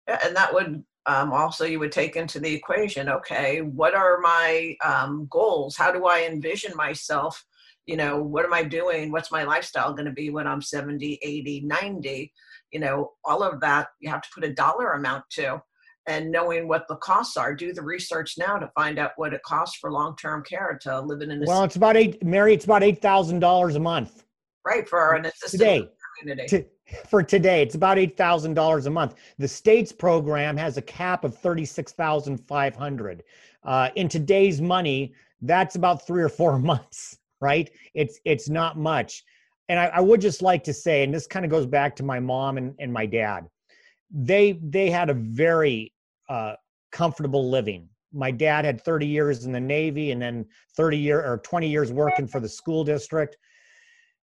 Yeah, 0.08 0.18
and 0.24 0.36
that 0.36 0.52
would 0.52 0.84
um, 1.06 1.32
also 1.32 1.64
you 1.64 1.78
would 1.78 1.92
take 1.92 2.16
into 2.16 2.38
the 2.38 2.52
equation 2.52 3.08
okay 3.08 3.60
what 3.60 3.94
are 3.94 4.18
my 4.20 4.76
um, 4.84 5.26
goals? 5.30 5.76
How 5.76 5.90
do 5.92 6.06
i 6.06 6.24
envision 6.24 6.76
myself 6.76 7.44
you 7.86 7.96
know 7.96 8.22
what 8.22 8.44
am 8.44 8.54
i 8.54 8.62
doing? 8.62 9.10
What's 9.10 9.32
my 9.32 9.44
lifestyle 9.44 9.92
going 9.92 10.06
to 10.06 10.12
be 10.12 10.30
when 10.30 10.46
i'm 10.46 10.62
70 10.62 11.18
80 11.22 11.62
90 11.62 12.32
you 12.72 12.80
know 12.80 13.12
all 13.24 13.42
of 13.42 13.60
that 13.60 13.88
you 14.00 14.10
have 14.10 14.22
to 14.22 14.28
put 14.34 14.44
a 14.44 14.52
dollar 14.52 14.92
amount 14.92 15.24
to 15.32 15.60
and 16.08 16.32
knowing 16.32 16.66
what 16.66 16.86
the 16.88 16.96
costs 16.96 17.36
are 17.36 17.54
do 17.54 17.72
the 17.72 17.82
research 17.82 18.34
now 18.38 18.56
to 18.56 18.70
find 18.74 18.98
out 18.98 19.12
what 19.16 19.32
it 19.32 19.42
costs 19.44 19.78
for 19.80 19.92
long-term 19.92 20.42
care 20.42 20.78
to 20.82 21.00
live 21.00 21.20
in 21.20 21.30
an 21.30 21.44
well 21.46 21.64
it's 21.64 21.76
about 21.76 21.96
eight 21.96 22.22
mary 22.24 22.54
it's 22.54 22.64
about 22.64 22.82
eight 22.82 23.00
thousand 23.00 23.40
dollars 23.40 23.76
a 23.76 23.80
month. 23.80 24.24
Right 24.64 24.88
for 24.88 25.14
an 25.14 25.26
assisted 25.26 25.58
today 25.58 25.88
community. 26.20 26.48
To, 26.48 26.64
for 27.08 27.22
today 27.22 27.62
it's 27.62 27.74
about 27.74 27.98
eight 27.98 28.16
thousand 28.16 28.54
dollars 28.54 28.86
a 28.86 28.90
month. 28.90 29.14
The 29.38 29.48
states 29.48 29.92
program 29.92 30.56
has 30.56 30.76
a 30.76 30.82
cap 30.82 31.24
of 31.24 31.36
36500 31.36 33.22
uh, 33.64 33.90
in 33.96 34.08
today's 34.08 34.60
money 34.60 35.14
that's 35.44 35.74
about 35.74 36.06
three 36.06 36.22
or 36.22 36.28
four 36.28 36.58
months 36.70 37.18
right? 37.42 37.68
It's 37.92 38.18
it's 38.24 38.48
not 38.48 38.78
much. 38.78 39.22
And 39.68 39.78
I, 39.78 39.86
I 39.86 40.00
would 40.00 40.20
just 40.20 40.40
like 40.40 40.64
to 40.64 40.72
say, 40.72 41.02
and 41.02 41.12
this 41.12 41.26
kind 41.26 41.44
of 41.44 41.50
goes 41.50 41.66
back 41.66 41.94
to 41.96 42.02
my 42.02 42.20
mom 42.20 42.56
and, 42.56 42.74
and 42.78 42.92
my 42.92 43.04
dad. 43.04 43.46
They 44.10 44.58
they 44.62 44.90
had 44.90 45.10
a 45.10 45.14
very 45.14 45.92
uh, 46.30 46.54
comfortable 46.92 47.50
living. 47.50 47.88
My 48.14 48.30
dad 48.30 48.64
had 48.64 48.80
30 48.80 49.06
years 49.06 49.44
in 49.44 49.52
the 49.52 49.60
Navy 49.60 50.12
and 50.12 50.20
then 50.20 50.46
30 50.76 50.98
year 50.98 51.20
or 51.20 51.38
20 51.38 51.68
years 51.68 51.92
working 51.92 52.28
for 52.28 52.40
the 52.40 52.48
school 52.48 52.84
district. 52.84 53.36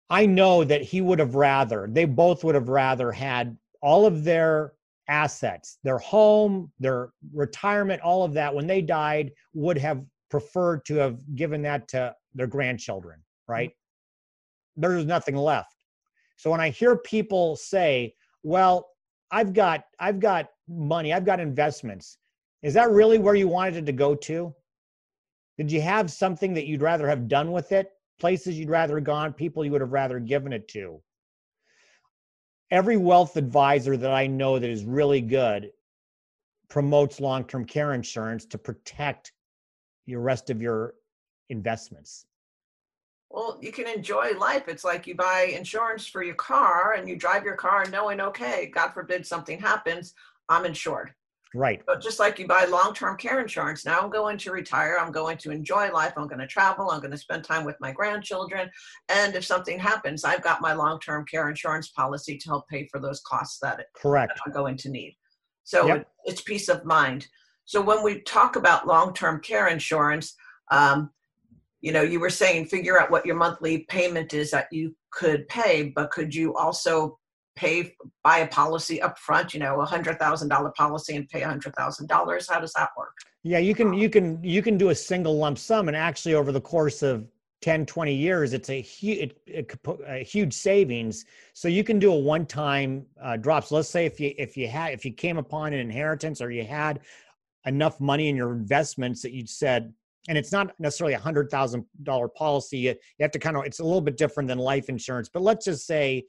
I 0.09 0.27
know 0.27 0.63
that 0.63 0.83
he 0.83 1.01
would 1.01 1.17
have 1.17 1.33
rather, 1.33 1.87
they 1.89 2.05
both 2.05 2.43
would 2.43 2.53
have 2.53 2.69
rather 2.69 3.11
had 3.11 3.57
all 3.81 4.05
of 4.05 4.23
their 4.23 4.73
assets, 5.07 5.79
their 5.83 5.97
home, 5.97 6.71
their 6.79 7.09
retirement, 7.33 8.01
all 8.01 8.23
of 8.23 8.33
that 8.33 8.53
when 8.53 8.67
they 8.67 8.81
died 8.81 9.31
would 9.55 9.77
have 9.79 10.05
preferred 10.29 10.85
to 10.85 10.95
have 10.95 11.19
given 11.35 11.63
that 11.63 11.87
to 11.87 12.15
their 12.35 12.47
grandchildren, 12.47 13.19
right? 13.47 13.69
Mm-hmm. 13.69 14.81
There's 14.81 15.05
nothing 15.05 15.35
left. 15.35 15.75
So 16.37 16.49
when 16.49 16.61
I 16.61 16.69
hear 16.69 16.97
people 16.97 17.55
say, 17.55 18.15
well, 18.43 18.89
I've 19.31 19.53
got 19.53 19.85
I've 19.99 20.19
got 20.19 20.49
money, 20.67 21.13
I've 21.13 21.25
got 21.25 21.39
investments. 21.39 22.17
Is 22.61 22.73
that 22.75 22.91
really 22.91 23.17
where 23.17 23.35
you 23.35 23.47
wanted 23.47 23.75
it 23.75 23.85
to 23.85 23.91
go 23.91 24.15
to? 24.15 24.53
Did 25.57 25.71
you 25.71 25.81
have 25.81 26.11
something 26.11 26.53
that 26.53 26.65
you'd 26.65 26.81
rather 26.81 27.07
have 27.07 27.27
done 27.27 27.51
with 27.51 27.71
it? 27.71 27.91
Places 28.19 28.57
you'd 28.57 28.69
rather 28.69 28.99
gone, 28.99 29.33
people 29.33 29.65
you 29.65 29.71
would 29.71 29.81
have 29.81 29.91
rather 29.91 30.19
given 30.19 30.53
it 30.53 30.67
to? 30.69 31.01
Every 32.71 32.97
wealth 32.97 33.37
advisor 33.37 33.97
that 33.97 34.11
I 34.11 34.27
know 34.27 34.57
that 34.57 34.69
is 34.69 34.85
really 34.85 35.21
good 35.21 35.71
promotes 36.69 37.19
long-term 37.19 37.65
care 37.65 37.93
insurance 37.93 38.45
to 38.47 38.57
protect 38.57 39.31
your 40.05 40.21
rest 40.21 40.49
of 40.49 40.61
your 40.61 40.95
investments? 41.53 42.25
Well, 43.29 43.57
you 43.61 43.71
can 43.71 43.87
enjoy 43.87 44.37
life. 44.37 44.67
It's 44.67 44.83
like 44.83 45.07
you 45.07 45.15
buy 45.15 45.53
insurance 45.55 46.05
for 46.05 46.21
your 46.21 46.35
car 46.35 46.93
and 46.93 47.07
you 47.07 47.15
drive 47.15 47.43
your 47.43 47.55
car 47.55 47.85
knowing, 47.89 48.19
okay, 48.19 48.69
God 48.73 48.89
forbid 48.89 49.25
something 49.25 49.59
happens, 49.59 50.13
I'm 50.49 50.65
insured. 50.65 51.13
Right. 51.55 51.81
But 51.85 52.01
just 52.01 52.19
like 52.19 52.39
you 52.39 52.47
buy 52.47 52.65
long 52.65 52.93
term 52.93 53.15
care 53.17 53.39
insurance, 53.39 53.85
now 53.85 53.99
I'm 54.01 54.09
going 54.09 54.37
to 54.39 54.51
retire. 54.51 54.97
I'm 54.99 55.11
going 55.11 55.37
to 55.37 55.51
enjoy 55.51 55.91
life. 55.91 56.13
I'm 56.17 56.27
going 56.27 56.39
to 56.39 56.47
travel. 56.47 56.89
I'm 56.89 56.99
going 56.99 57.11
to 57.11 57.17
spend 57.17 57.43
time 57.43 57.63
with 57.63 57.75
my 57.79 57.91
grandchildren. 57.91 58.71
And 59.09 59.35
if 59.35 59.45
something 59.45 59.79
happens, 59.79 60.23
I've 60.23 60.41
got 60.41 60.61
my 60.61 60.73
long 60.73 60.99
term 60.99 61.25
care 61.25 61.49
insurance 61.49 61.89
policy 61.89 62.37
to 62.39 62.49
help 62.49 62.67
pay 62.69 62.87
for 62.91 62.99
those 62.99 63.21
costs 63.21 63.59
that, 63.59 63.85
Correct. 63.95 64.33
That 64.35 64.41
I'm 64.45 64.53
going 64.53 64.77
to 64.77 64.89
need. 64.89 65.15
So 65.63 65.85
yep. 65.85 66.07
it's 66.25 66.41
peace 66.41 66.69
of 66.69 66.85
mind. 66.85 67.27
So 67.65 67.81
when 67.81 68.03
we 68.03 68.21
talk 68.21 68.55
about 68.55 68.87
long 68.87 69.13
term 69.13 69.39
care 69.39 69.67
insurance, 69.67 70.35
um, 70.71 71.11
you 71.83 71.91
know, 71.91 72.01
you 72.01 72.19
were 72.21 72.29
saying 72.29 72.65
figure 72.67 72.97
out 72.97 73.11
what 73.11 73.25
your 73.25 73.35
monthly 73.35 73.79
payment 73.89 74.33
is 74.33 74.49
that 74.51 74.67
you 74.71 74.95
could 75.11 75.45
pay, 75.49 75.91
but 75.93 76.11
could 76.11 76.33
you 76.33 76.55
also 76.55 77.19
pay 77.57 77.93
buy 78.23 78.39
a 78.39 78.47
policy 78.47 79.01
up 79.01 79.19
front, 79.19 79.53
you 79.53 79.59
know, 79.59 79.81
a 79.81 79.85
hundred 79.85 80.17
thousand 80.17 80.47
dollar 80.47 80.71
policy 80.77 81.17
and 81.17 81.27
pay 81.27 81.41
a 81.41 81.47
hundred 81.47 81.75
thousand 81.75 82.07
dollars? 82.07 82.49
How 82.49 82.61
does 82.61 82.71
that 82.73 82.89
work? 82.97 83.13
Yeah, 83.43 83.57
you 83.57 83.75
can 83.75 83.93
you 83.93 84.09
can 84.09 84.41
you 84.41 84.61
can 84.61 84.77
do 84.77 84.89
a 84.91 84.95
single 84.95 85.37
lump 85.37 85.57
sum 85.59 85.89
and 85.89 85.97
actually 85.97 86.35
over 86.35 86.53
the 86.53 86.61
course 86.61 87.03
of 87.03 87.27
10 87.61 87.85
20 87.85 88.13
years 88.13 88.51
it's 88.51 88.69
a 88.69 88.81
huge 88.81 89.33
a 90.05 90.21
huge 90.21 90.53
savings 90.53 91.23
so 91.53 91.69
you 91.69 91.81
can 91.81 91.97
do 91.97 92.11
a 92.11 92.17
one 92.17 92.45
time 92.45 93.05
uh, 93.21 93.37
drop 93.37 93.63
so 93.63 93.75
let's 93.75 93.87
say 93.87 94.05
if 94.05 94.19
you 94.19 94.33
if 94.37 94.57
you 94.57 94.67
had 94.67 94.91
if 94.91 95.05
you 95.05 95.13
came 95.13 95.37
upon 95.37 95.71
an 95.71 95.79
inheritance 95.79 96.41
or 96.41 96.51
you 96.51 96.65
had 96.65 96.99
enough 97.65 98.01
money 98.01 98.27
in 98.27 98.35
your 98.35 98.51
investments 98.51 99.21
that 99.21 99.31
you 99.31 99.47
said 99.47 99.93
and 100.29 100.37
it's 100.37 100.51
not 100.51 100.71
necessarily 100.79 101.13
a 101.13 101.19
hundred 101.19 101.49
thousand 101.49 101.85
dollar 102.03 102.27
policy. 102.27 102.77
You, 102.77 102.95
have 103.19 103.31
to 103.31 103.39
kind 103.39 103.57
of 103.57 103.65
it's 103.65 103.79
a 103.79 103.83
little 103.83 104.01
bit 104.01 104.17
different 104.17 104.47
than 104.47 104.57
life 104.57 104.89
insurance. 104.89 105.29
But 105.29 105.43
let's 105.43 105.65
just 105.65 105.85
say 105.85 106.25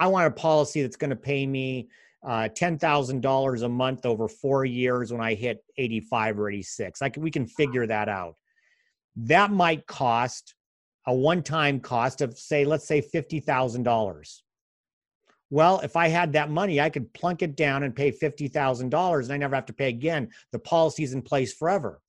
I 0.00 0.08
want 0.08 0.26
a 0.26 0.30
policy 0.30 0.82
that's 0.82 0.96
going 0.96 1.10
to 1.10 1.16
pay 1.16 1.46
me 1.46 1.88
uh, 2.24 2.48
$10,000 2.48 3.62
a 3.62 3.68
month 3.68 4.06
over 4.06 4.28
four 4.28 4.64
years 4.64 5.12
when 5.12 5.20
I 5.20 5.34
hit 5.34 5.62
85 5.76 6.38
or 6.38 6.50
86. 6.50 7.02
I 7.02 7.08
can, 7.10 7.22
we 7.22 7.30
can 7.30 7.46
figure 7.46 7.86
that 7.86 8.08
out. 8.08 8.36
That 9.16 9.52
might 9.52 9.86
cost 9.86 10.54
a 11.06 11.14
one 11.14 11.42
time 11.42 11.80
cost 11.80 12.22
of, 12.22 12.36
say, 12.36 12.64
let's 12.64 12.86
say 12.86 13.02
$50,000. 13.02 14.40
Well, 15.50 15.80
if 15.80 15.96
I 15.96 16.08
had 16.08 16.32
that 16.32 16.50
money, 16.50 16.80
I 16.80 16.88
could 16.88 17.12
plunk 17.12 17.42
it 17.42 17.56
down 17.56 17.82
and 17.82 17.94
pay 17.94 18.10
$50,000 18.10 19.22
and 19.22 19.32
I 19.32 19.36
never 19.36 19.54
have 19.54 19.66
to 19.66 19.72
pay 19.74 19.88
again. 19.88 20.30
The 20.50 20.58
policy's 20.58 21.12
in 21.12 21.22
place 21.22 21.52
forever 21.52 22.00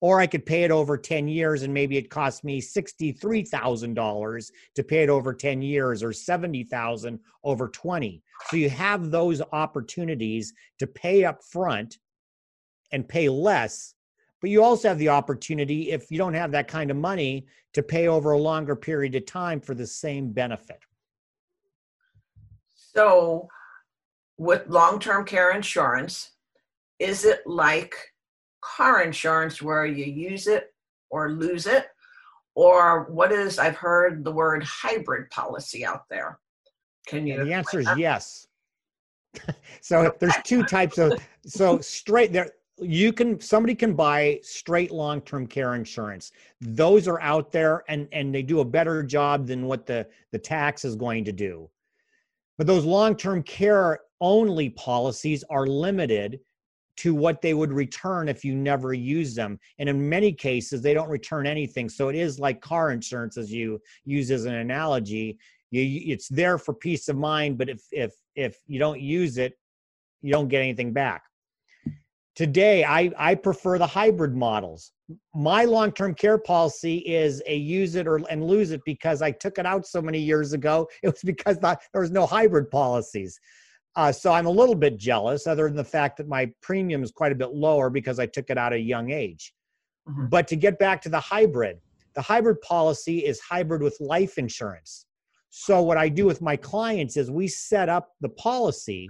or 0.00 0.20
I 0.20 0.26
could 0.26 0.46
pay 0.46 0.64
it 0.64 0.70
over 0.70 0.96
10 0.96 1.26
years 1.28 1.62
and 1.62 1.74
maybe 1.74 1.96
it 1.96 2.10
cost 2.10 2.44
me 2.44 2.60
$63,000 2.60 4.50
to 4.74 4.82
pay 4.82 5.02
it 5.02 5.08
over 5.08 5.34
10 5.34 5.62
years 5.62 6.02
or 6.02 6.12
70,000 6.12 7.18
over 7.42 7.68
20. 7.68 8.22
So 8.48 8.56
you 8.56 8.70
have 8.70 9.10
those 9.10 9.42
opportunities 9.52 10.52
to 10.78 10.86
pay 10.86 11.24
up 11.24 11.42
front 11.42 11.98
and 12.92 13.08
pay 13.08 13.28
less, 13.28 13.94
but 14.40 14.50
you 14.50 14.62
also 14.62 14.88
have 14.88 14.98
the 14.98 15.08
opportunity 15.08 15.90
if 15.90 16.10
you 16.10 16.18
don't 16.18 16.34
have 16.34 16.52
that 16.52 16.68
kind 16.68 16.90
of 16.90 16.96
money 16.96 17.46
to 17.74 17.82
pay 17.82 18.06
over 18.06 18.32
a 18.32 18.38
longer 18.38 18.76
period 18.76 19.14
of 19.16 19.26
time 19.26 19.60
for 19.60 19.74
the 19.74 19.86
same 19.86 20.30
benefit. 20.30 20.78
So 22.74 23.48
with 24.38 24.68
long-term 24.68 25.24
care 25.24 25.50
insurance, 25.50 26.30
is 26.98 27.24
it 27.24 27.40
like 27.46 27.94
car 28.60 29.02
insurance 29.02 29.62
where 29.62 29.86
you 29.86 30.04
use 30.04 30.46
it 30.46 30.72
or 31.10 31.32
lose 31.32 31.66
it? 31.66 31.86
Or 32.54 33.04
what 33.10 33.30
is, 33.30 33.58
I've 33.58 33.76
heard 33.76 34.24
the 34.24 34.32
word 34.32 34.64
hybrid 34.64 35.30
policy 35.30 35.84
out 35.84 36.04
there. 36.10 36.40
Can 37.06 37.26
you? 37.26 37.44
the 37.44 37.52
answer 37.52 37.80
is 37.80 37.88
yes. 37.96 38.46
so 39.80 40.12
there's 40.18 40.34
two 40.44 40.64
types 40.64 40.98
of, 40.98 41.12
so 41.46 41.78
straight 41.80 42.32
there, 42.32 42.50
you 42.80 43.12
can 43.12 43.40
somebody 43.40 43.74
can 43.74 43.94
buy 43.94 44.38
straight 44.42 44.90
long-term 44.90 45.46
care 45.46 45.74
insurance 45.74 46.32
those 46.60 47.08
are 47.08 47.20
out 47.20 47.50
there 47.50 47.82
and 47.88 48.08
and 48.12 48.34
they 48.34 48.42
do 48.42 48.60
a 48.60 48.64
better 48.64 49.02
job 49.02 49.46
than 49.46 49.66
what 49.66 49.86
the 49.86 50.06
the 50.32 50.38
tax 50.38 50.84
is 50.84 50.94
going 50.94 51.24
to 51.24 51.32
do 51.32 51.68
but 52.56 52.66
those 52.66 52.84
long-term 52.84 53.42
care 53.42 54.00
only 54.20 54.70
policies 54.70 55.44
are 55.50 55.66
limited 55.66 56.40
to 56.98 57.14
what 57.14 57.40
they 57.40 57.54
would 57.54 57.72
return 57.72 58.28
if 58.28 58.44
you 58.44 58.54
never 58.54 58.92
use 58.92 59.34
them. 59.34 59.58
And 59.78 59.88
in 59.88 60.08
many 60.08 60.32
cases, 60.32 60.82
they 60.82 60.94
don't 60.94 61.08
return 61.08 61.46
anything. 61.46 61.88
So 61.88 62.08
it 62.08 62.16
is 62.16 62.40
like 62.40 62.60
car 62.60 62.90
insurance, 62.90 63.36
as 63.36 63.52
you 63.52 63.80
use 64.04 64.30
as 64.32 64.46
an 64.46 64.54
analogy. 64.54 65.38
You, 65.70 66.12
it's 66.12 66.28
there 66.28 66.58
for 66.58 66.74
peace 66.74 67.08
of 67.08 67.16
mind, 67.16 67.56
but 67.56 67.68
if 67.68 67.82
if 67.92 68.14
if 68.34 68.58
you 68.66 68.78
don't 68.78 69.00
use 69.00 69.38
it, 69.38 69.56
you 70.22 70.32
don't 70.32 70.48
get 70.48 70.60
anything 70.60 70.92
back. 70.92 71.22
Today, 72.34 72.84
I 72.84 73.12
I 73.16 73.34
prefer 73.36 73.78
the 73.78 73.86
hybrid 73.86 74.34
models. 74.34 74.92
My 75.34 75.64
long-term 75.64 76.14
care 76.14 76.38
policy 76.38 76.98
is 76.98 77.42
a 77.46 77.56
use 77.56 77.94
it 77.94 78.08
or 78.08 78.16
and 78.28 78.44
lose 78.44 78.72
it 78.72 78.80
because 78.84 79.22
I 79.22 79.30
took 79.30 79.58
it 79.58 79.66
out 79.66 79.86
so 79.86 80.02
many 80.02 80.18
years 80.18 80.52
ago. 80.52 80.88
It 81.02 81.08
was 81.08 81.22
because 81.22 81.58
the, 81.58 81.78
there 81.92 82.02
was 82.02 82.10
no 82.10 82.26
hybrid 82.26 82.70
policies. 82.70 83.38
Uh, 83.98 84.12
so 84.12 84.32
I'm 84.32 84.46
a 84.46 84.50
little 84.50 84.76
bit 84.76 84.96
jealous, 84.96 85.48
other 85.48 85.64
than 85.64 85.74
the 85.74 85.82
fact 85.82 86.18
that 86.18 86.28
my 86.28 86.48
premium 86.62 87.02
is 87.02 87.10
quite 87.10 87.32
a 87.32 87.34
bit 87.34 87.52
lower 87.52 87.90
because 87.90 88.20
I 88.20 88.26
took 88.26 88.48
it 88.48 88.56
out 88.56 88.72
at 88.72 88.78
a 88.78 88.80
young 88.80 89.10
age. 89.10 89.52
Mm-hmm. 90.08 90.26
But 90.26 90.46
to 90.48 90.56
get 90.56 90.78
back 90.78 91.02
to 91.02 91.08
the 91.08 91.18
hybrid, 91.18 91.80
the 92.14 92.22
hybrid 92.22 92.60
policy 92.60 93.26
is 93.26 93.40
hybrid 93.40 93.82
with 93.82 93.96
life 93.98 94.38
insurance. 94.38 95.06
So 95.50 95.82
what 95.82 95.96
I 95.96 96.08
do 96.08 96.26
with 96.26 96.40
my 96.40 96.54
clients 96.54 97.16
is 97.16 97.28
we 97.28 97.48
set 97.48 97.88
up 97.88 98.10
the 98.20 98.28
policy 98.28 99.08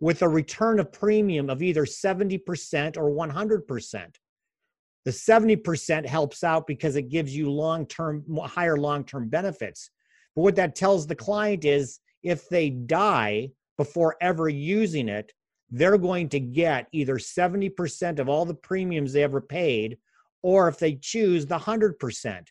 with 0.00 0.20
a 0.20 0.28
return 0.28 0.80
of 0.80 0.92
premium 0.92 1.48
of 1.48 1.62
either 1.62 1.86
70% 1.86 2.98
or 2.98 3.10
100%. 3.10 4.14
The 5.06 5.10
70% 5.10 6.06
helps 6.06 6.44
out 6.44 6.66
because 6.66 6.96
it 6.96 7.08
gives 7.08 7.34
you 7.34 7.50
long-term 7.50 8.26
higher 8.42 8.76
long-term 8.76 9.30
benefits. 9.30 9.88
But 10.36 10.42
what 10.42 10.56
that 10.56 10.76
tells 10.76 11.06
the 11.06 11.16
client 11.16 11.64
is 11.64 12.00
if 12.22 12.50
they 12.50 12.68
die, 12.68 13.48
before 13.76 14.16
ever 14.20 14.48
using 14.48 15.08
it, 15.08 15.32
they're 15.70 15.98
going 15.98 16.28
to 16.30 16.40
get 16.40 16.88
either 16.92 17.16
70% 17.16 18.18
of 18.18 18.28
all 18.28 18.44
the 18.44 18.54
premiums 18.54 19.12
they 19.12 19.22
ever 19.22 19.40
paid, 19.40 19.98
or 20.42 20.68
if 20.68 20.78
they 20.78 20.94
choose, 20.94 21.46
the 21.46 21.58
100%. 21.58 22.46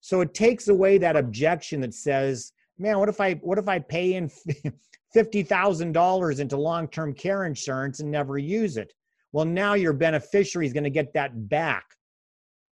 So 0.00 0.20
it 0.20 0.34
takes 0.34 0.68
away 0.68 0.98
that 0.98 1.16
objection 1.16 1.80
that 1.80 1.94
says, 1.94 2.52
man, 2.78 2.98
what 2.98 3.08
if 3.08 3.20
I 3.20 3.34
what 3.34 3.58
if 3.58 3.68
I 3.68 3.78
pay 3.78 4.14
in 4.14 4.28
$50,000 5.16 6.40
into 6.40 6.56
long-term 6.56 7.14
care 7.14 7.44
insurance 7.44 8.00
and 8.00 8.10
never 8.10 8.38
use 8.38 8.76
it? 8.76 8.92
Well, 9.32 9.44
now 9.44 9.74
your 9.74 9.92
beneficiary 9.92 10.66
is 10.66 10.72
going 10.72 10.84
to 10.84 10.90
get 10.90 11.12
that 11.14 11.48
back 11.48 11.84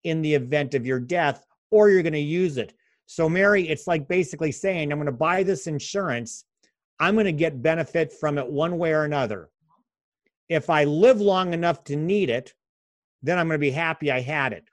in 0.05 0.23
the 0.23 0.35
event 0.35 0.75
of 0.75 0.87
your 0.87 1.01
death 1.01 1.45
or 1.71 1.91
you're 1.91 2.03
going 2.03 2.13
to 2.13 2.19
use 2.19 2.57
it. 2.57 2.75
So 3.07 3.29
Mary, 3.29 3.69
it's 3.69 3.87
like 3.87 4.09
basically 4.09 4.53
saying 4.53 4.93
I'm 4.93 4.99
going 4.99 5.07
to 5.07 5.13
buy 5.13 5.43
this 5.43 5.67
insurance 5.67 6.45
I'm 7.01 7.15
going 7.15 7.25
to 7.25 7.33
get 7.33 7.63
benefit 7.63 8.13
from 8.13 8.37
it 8.37 8.47
one 8.47 8.77
way 8.77 8.93
or 8.93 9.05
another. 9.05 9.49
If 10.51 10.69
I 10.69 10.85
live 10.85 11.21
long 11.21 11.55
enough 11.55 11.83
to 11.85 11.97
need 11.97 12.29
it, 12.29 12.55
then 13.23 13.39
I'm 13.39 13.49
going 13.49 13.59
to 13.59 13.59
be 13.59 13.71
happy 13.71 14.11
I 14.11 14.21
had 14.21 14.53
it. 14.53 14.69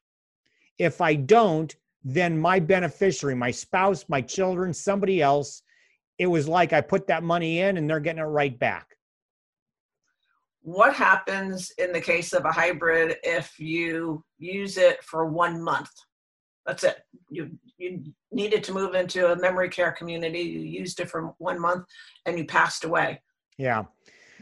If 0.77 0.99
I 0.99 1.15
don't, 1.15 1.73
then 2.03 2.37
my 2.37 2.59
beneficiary, 2.59 3.35
my 3.35 3.51
spouse, 3.51 4.05
my 4.09 4.21
children, 4.21 4.73
somebody 4.73 5.21
else, 5.21 5.63
it 6.17 6.27
was 6.27 6.47
like 6.47 6.73
I 6.73 6.81
put 6.81 7.07
that 7.07 7.23
money 7.23 7.59
in 7.59 7.77
and 7.77 7.89
they're 7.89 7.99
getting 7.99 8.21
it 8.21 8.25
right 8.25 8.57
back. 8.57 8.87
What 10.61 10.93
happens 10.93 11.71
in 11.77 11.93
the 11.93 12.01
case 12.01 12.33
of 12.33 12.43
a 12.43 12.51
hybrid 12.51 13.17
if 13.23 13.57
you 13.57 14.23
use 14.37 14.77
it 14.77 15.01
for 15.03 15.25
one 15.25 15.61
month? 15.61 15.91
That's 16.67 16.83
it. 16.83 16.97
You 17.29 17.57
you 17.77 18.03
needed 18.31 18.63
to 18.65 18.73
move 18.73 18.93
into 18.93 19.31
a 19.31 19.35
memory 19.39 19.69
care 19.69 19.93
community. 19.93 20.39
You 20.39 20.59
used 20.59 20.99
it 20.99 21.09
for 21.09 21.33
one 21.37 21.59
month, 21.59 21.85
and 22.25 22.37
you 22.37 22.45
passed 22.45 22.83
away. 22.83 23.21
Yeah. 23.57 23.85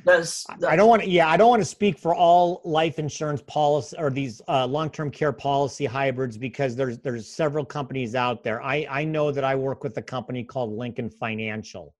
Does 0.06 0.46
I 0.68 0.76
don't 0.76 0.90
want 0.90 1.04
to? 1.04 1.10
Yeah, 1.10 1.30
I 1.30 1.38
don't 1.38 1.50
want 1.50 1.62
to 1.62 1.68
speak 1.68 1.98
for 1.98 2.14
all 2.14 2.62
life 2.66 3.00
insurance 3.00 3.42
policy 3.48 3.96
or 3.98 4.10
these 4.10 4.42
uh, 4.48 4.66
long-term 4.66 5.12
care 5.12 5.32
policy 5.32 5.86
hybrids 5.86 6.38
because 6.38 6.76
there's 6.76 6.98
there's 7.00 7.28
several 7.28 7.64
companies 7.64 8.14
out 8.14 8.44
there. 8.44 8.62
I 8.62 8.86
I 8.90 9.04
know 9.06 9.32
that 9.32 9.44
I 9.44 9.56
work 9.56 9.84
with 9.84 9.96
a 9.98 10.02
company 10.02 10.44
called 10.44 10.74
Lincoln 10.74 11.10
Financial, 11.10 11.96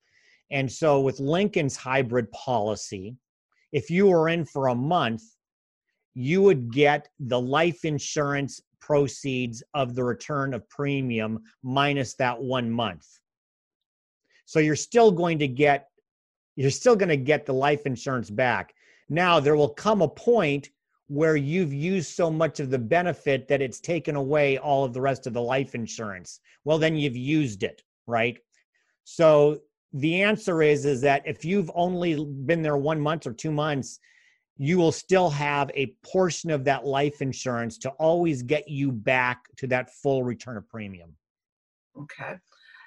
and 0.52 0.70
so 0.70 1.00
with 1.02 1.20
Lincoln's 1.20 1.76
hybrid 1.76 2.30
policy, 2.32 3.16
if 3.72 3.90
you 3.90 4.08
were 4.08 4.28
in 4.30 4.44
for 4.44 4.68
a 4.68 4.76
month, 4.76 5.24
you 6.16 6.42
would 6.42 6.72
get 6.74 7.08
the 7.20 7.40
life 7.40 7.86
insurance 7.86 8.62
proceeds 8.86 9.64
of 9.74 9.96
the 9.96 10.04
return 10.04 10.54
of 10.54 10.70
premium 10.70 11.40
minus 11.64 12.14
that 12.16 12.40
one 12.40 12.70
month. 12.70 13.08
So 14.46 14.60
you're 14.60 14.76
still 14.76 15.12
going 15.12 15.40
to 15.40 15.48
get 15.48 15.90
you're 16.56 16.70
still 16.72 16.96
going 16.96 17.10
to 17.10 17.18
get 17.18 17.46
the 17.46 17.54
life 17.54 17.86
insurance 17.86 18.30
back. 18.30 18.74
Now 19.10 19.40
there 19.40 19.56
will 19.56 19.74
come 19.86 20.02
a 20.02 20.08
point 20.08 20.70
where 21.08 21.36
you've 21.36 21.74
used 21.74 22.16
so 22.16 22.32
much 22.32 22.60
of 22.60 22.70
the 22.70 22.80
benefit 22.80 23.48
that 23.48 23.62
it's 23.62 23.80
taken 23.80 24.16
away 24.16 24.58
all 24.58 24.86
of 24.86 24.94
the 24.94 25.02
rest 25.02 25.28
of 25.28 25.34
the 25.34 25.42
life 25.42 25.76
insurance. 25.76 26.40
Well 26.64 26.78
then 26.78 26.96
you've 26.96 27.18
used 27.18 27.64
it, 27.64 27.82
right? 28.06 28.38
So 29.04 29.60
the 29.94 30.22
answer 30.22 30.62
is 30.62 30.86
is 30.86 31.02
that 31.02 31.24
if 31.26 31.44
you've 31.44 31.72
only 31.74 32.24
been 32.46 32.62
there 32.62 32.78
1 32.78 33.00
month 33.00 33.26
or 33.26 33.34
2 33.34 33.52
months 33.52 34.00
you 34.58 34.78
will 34.78 34.92
still 34.92 35.30
have 35.30 35.70
a 35.74 35.88
portion 36.06 36.50
of 36.50 36.64
that 36.64 36.86
life 36.86 37.22
insurance 37.22 37.78
to 37.80 37.90
always 37.92 38.42
get 38.42 38.70
you 38.70 38.92
back 38.92 39.46
to 39.58 39.68
that 39.68 39.94
full 39.96 40.24
return 40.24 40.58
of 40.58 40.68
premium. 40.70 41.14
Okay. 41.98 42.36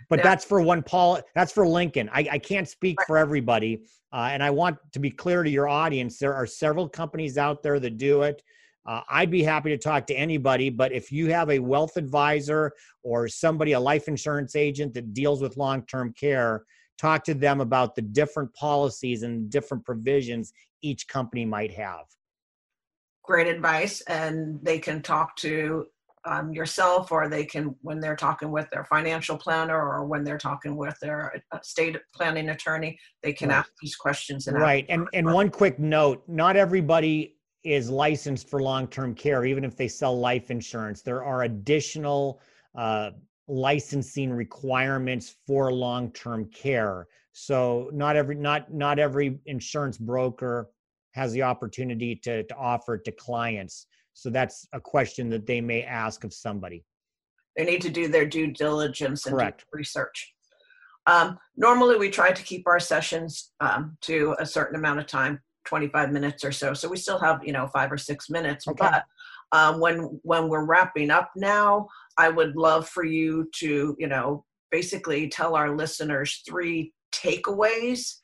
But 0.09 0.19
now, 0.19 0.23
that's 0.23 0.45
for 0.45 0.61
one 0.61 0.83
Paul. 0.83 1.21
That's 1.35 1.53
for 1.53 1.67
Lincoln. 1.67 2.09
I, 2.13 2.27
I 2.33 2.39
can't 2.39 2.69
speak 2.69 2.99
for 3.07 3.19
everybody, 3.19 3.83
uh, 4.13 4.29
and 4.33 4.43
I 4.43 4.51
want 4.51 4.79
to 4.93 5.01
be 5.01 5.11
clear 5.11 5.43
to 5.43 5.51
your 5.51 5.69
audience. 5.69 6.19
There 6.19 6.35
are 6.35 6.47
several 6.47 6.89
companies 6.89 7.37
out 7.37 7.63
there 7.63 7.81
that 7.81 7.99
do 7.99 8.23
it. 8.23 8.43
Uh, 8.87 9.03
I'd 9.11 9.31
be 9.31 9.43
happy 9.43 9.69
to 9.71 9.77
talk 9.77 10.07
to 10.07 10.15
anybody, 10.15 10.71
but 10.71 10.93
if 10.93 11.13
you 11.13 11.31
have 11.31 11.51
a 11.51 11.59
wealth 11.59 11.99
advisor 11.99 12.73
or 13.03 13.29
somebody, 13.29 13.73
a 13.73 13.81
life 13.81 14.09
insurance 14.09 14.57
agent 14.57 14.95
that 14.95 15.13
deals 15.13 15.43
with 15.43 15.59
long-term 15.59 16.15
care, 16.19 16.63
talk 16.99 17.25
to 17.25 17.35
them 17.35 17.61
about 17.61 17.95
the 17.95 18.03
different 18.03 18.53
policies 18.55 19.23
and 19.23 19.49
different 19.51 19.85
provisions 19.85 20.53
each 20.83 21.09
company 21.09 21.45
might 21.45 21.73
have. 21.73 22.05
Great 23.25 23.47
advice, 23.47 24.01
and 24.03 24.59
they 24.63 24.79
can 24.79 25.03
talk 25.03 25.37
to 25.37 25.87
um, 26.25 26.53
yourself, 26.53 27.13
or 27.13 27.29
they 27.29 27.45
can 27.45 27.75
when 27.83 28.01
they're 28.01 28.17
talking 28.17 28.51
with 28.51 28.69
their 28.71 28.85
financial 28.85 29.37
planner, 29.37 29.77
or 29.77 30.07
when 30.07 30.25
they're 30.25 30.39
talking 30.39 30.77
with 30.77 30.97
their 31.01 31.43
estate 31.59 31.97
uh, 31.97 32.01
planning 32.15 32.51
attorney, 32.51 32.99
they 33.23 33.33
can 33.33 33.49
right. 33.49 33.59
ask 33.59 33.71
these 33.81 33.97
questions. 33.97 34.47
And 34.47 34.59
right, 34.59 34.87
and 34.89 35.07
and 35.13 35.27
one 35.33 35.51
quick 35.51 35.79
note: 35.79 36.23
not 36.27 36.57
everybody 36.57 37.37
is 37.65 37.91
licensed 37.91 38.49
for 38.49 38.63
long-term 38.63 39.15
care, 39.15 39.45
even 39.45 39.65
if 39.65 39.77
they 39.77 39.89
sell 39.89 40.19
life 40.19 40.51
insurance. 40.51 41.03
There 41.03 41.23
are 41.23 41.43
additional 41.43 42.41
uh, 42.77 43.11
licensing 43.49 44.31
requirements 44.31 45.37
for 45.47 45.73
long-term 45.73 46.51
care. 46.55 47.07
So 47.33 47.91
not 47.93 48.17
every 48.17 48.35
not 48.35 48.73
not 48.73 48.99
every 48.99 49.41
insurance 49.47 49.97
broker 49.97 50.71
has 51.13 51.33
the 51.33 51.43
opportunity 51.43 52.15
to, 52.15 52.45
to 52.45 52.57
offer 52.57 52.95
it 52.95 53.05
to 53.05 53.13
clients. 53.13 53.87
So 54.13 54.31
that's 54.31 54.67
a 54.73 54.81
question 54.81 55.29
that 55.31 55.47
they 55.47 55.61
may 55.61 55.83
ask 55.83 56.25
of 56.25 56.35
somebody. 56.35 56.85
They 57.57 57.65
need 57.65 57.81
to 57.83 57.91
do 57.91 58.09
their 58.09 58.27
due 58.27 58.49
diligence 58.49 59.27
and 59.27 59.35
Correct. 59.35 59.65
research. 59.73 60.35
Um, 61.07 61.39
normally, 61.57 61.97
we 61.97 62.11
try 62.11 62.33
to 62.33 62.43
keep 62.43 62.67
our 62.69 62.79
sessions 62.79 63.53
um, 63.61 63.97
to 64.03 64.37
a 64.39 64.47
certain 64.47 64.77
amount 64.77 65.01
of 65.01 65.07
time, 65.07 65.41
25 65.65 66.13
minutes 66.13 66.45
or 66.45 66.53
so. 66.53 66.75
So 66.75 66.89
we 66.89 66.99
still 66.99 67.19
have, 67.19 67.41
you 67.43 67.53
know, 67.53 67.67
five 67.69 67.91
or 67.91 67.97
six 67.97 68.29
minutes. 68.29 68.69
Okay. 68.69 68.77
But 68.79 69.05
um, 69.53 69.81
when 69.81 70.21
when 70.23 70.49
we're 70.49 70.67
wrapping 70.67 71.11
up 71.11 71.31
now, 71.35 71.89
I 72.19 72.29
would 72.29 72.57
love 72.57 72.89
for 72.89 73.05
you 73.05 73.49
to, 73.57 73.97
you 73.99 74.09
know, 74.09 74.45
basically 74.71 75.29
tell 75.29 75.55
our 75.55 75.75
listeners 75.75 76.43
three 76.47 76.93
takeaways 77.13 78.17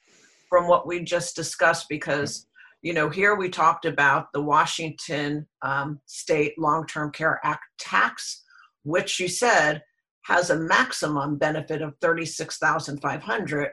from 0.48 0.68
what 0.68 0.86
we 0.86 1.00
just 1.00 1.36
discussed 1.36 1.86
because 1.88 2.46
you 2.82 2.92
know 2.92 3.08
here 3.08 3.34
we 3.34 3.48
talked 3.48 3.86
about 3.86 4.32
the 4.32 4.42
washington 4.42 5.46
um, 5.62 5.98
state 6.06 6.52
long-term 6.58 7.10
care 7.12 7.40
act 7.44 7.64
tax 7.78 8.42
which 8.82 9.18
you 9.18 9.26
said 9.26 9.82
has 10.22 10.50
a 10.50 10.58
maximum 10.58 11.36
benefit 11.36 11.82
of 11.82 11.94
36500 12.00 13.70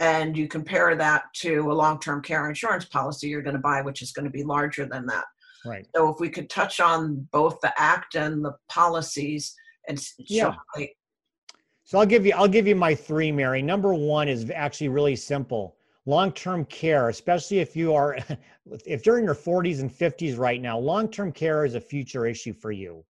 and 0.00 0.36
you 0.36 0.48
compare 0.48 0.96
that 0.96 1.24
to 1.34 1.70
a 1.70 1.74
long-term 1.74 2.22
care 2.22 2.48
insurance 2.48 2.86
policy 2.86 3.28
you're 3.28 3.42
going 3.42 3.54
to 3.56 3.60
buy 3.60 3.82
which 3.82 4.00
is 4.00 4.12
going 4.12 4.24
to 4.24 4.30
be 4.30 4.44
larger 4.44 4.86
than 4.86 5.04
that 5.06 5.24
Right. 5.68 5.86
so 5.94 6.08
if 6.08 6.20
we 6.20 6.28
could 6.28 6.48
touch 6.48 6.80
on 6.80 7.28
both 7.32 7.60
the 7.60 7.72
act 7.80 8.14
and 8.14 8.44
the 8.44 8.54
policies 8.68 9.54
and 9.88 10.02
Yeah. 10.18 10.54
So 11.84 11.98
I'll 11.98 12.06
give 12.06 12.26
you 12.26 12.34
I'll 12.36 12.48
give 12.48 12.66
you 12.66 12.76
my 12.76 12.94
three, 12.94 13.32
Mary. 13.32 13.62
Number 13.62 13.94
one 13.94 14.28
is 14.28 14.50
actually 14.50 14.88
really 14.88 15.16
simple. 15.16 15.76
Long-term 16.04 16.66
care, 16.66 17.08
especially 17.08 17.60
if 17.60 17.74
you 17.74 17.94
are 17.94 18.18
if 18.86 19.06
you're 19.06 19.18
in 19.18 19.24
your 19.24 19.34
40s 19.34 19.80
and 19.80 19.90
50s 19.90 20.38
right 20.38 20.60
now, 20.60 20.78
long-term 20.78 21.32
care 21.32 21.64
is 21.64 21.74
a 21.74 21.80
future 21.80 22.26
issue 22.26 22.52
for 22.52 22.72
you. 22.72 23.04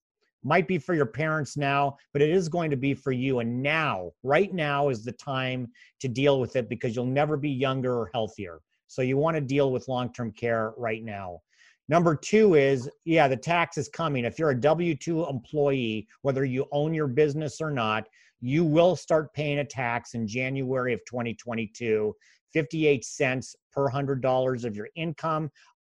Might 0.43 0.67
be 0.67 0.77
for 0.77 0.93
your 0.93 1.07
parents 1.07 1.57
now, 1.57 1.97
but 2.13 2.21
it 2.21 2.29
is 2.29 2.47
going 2.47 2.69
to 2.69 2.77
be 2.77 2.93
for 2.93 3.11
you. 3.11 3.39
And 3.39 3.63
now, 3.63 4.11
right 4.21 4.53
now 4.53 4.89
is 4.89 5.03
the 5.03 5.11
time 5.13 5.67
to 5.99 6.07
deal 6.07 6.39
with 6.39 6.55
it 6.55 6.69
because 6.69 6.95
you'll 6.95 7.05
never 7.05 7.35
be 7.35 7.49
younger 7.49 7.99
or 7.99 8.11
healthier. 8.13 8.59
So 8.85 9.01
you 9.01 9.17
want 9.17 9.35
to 9.35 9.41
deal 9.41 9.71
with 9.71 9.87
long-term 9.87 10.33
care 10.33 10.73
right 10.77 11.03
now. 11.03 11.41
Number 11.89 12.15
two 12.15 12.56
is, 12.56 12.89
yeah, 13.06 13.28
the 13.28 13.38
tax 13.38 13.78
is 13.78 13.88
coming. 13.88 14.26
If 14.26 14.38
you're 14.38 14.50
a 14.50 14.60
W 14.60 14.95
2 14.95 15.28
employee, 15.28 16.08
whether 16.21 16.43
you 16.43 16.65
own 16.71 16.93
your 16.93 17.08
business 17.08 17.62
or 17.62 17.71
not, 17.71 18.08
you 18.41 18.63
will 18.65 18.95
start 18.95 19.34
paying 19.34 19.60
a 19.60 19.65
tax 19.65 20.13
in 20.13 20.28
January 20.28 20.93
of 20.93 21.00
2022, 21.06 22.13
58 22.54 23.06
cents 23.06 23.56
per 23.71 23.89
$100 23.89 24.65
of 24.65 24.76
your 24.76 24.89
income. 24.95 25.50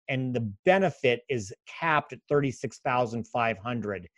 And 0.08 0.34
the 0.34 0.52
benefit 0.64 1.22
is 1.30 1.52
capped 1.66 2.12
at 2.12 2.18
36,500. 2.28 4.08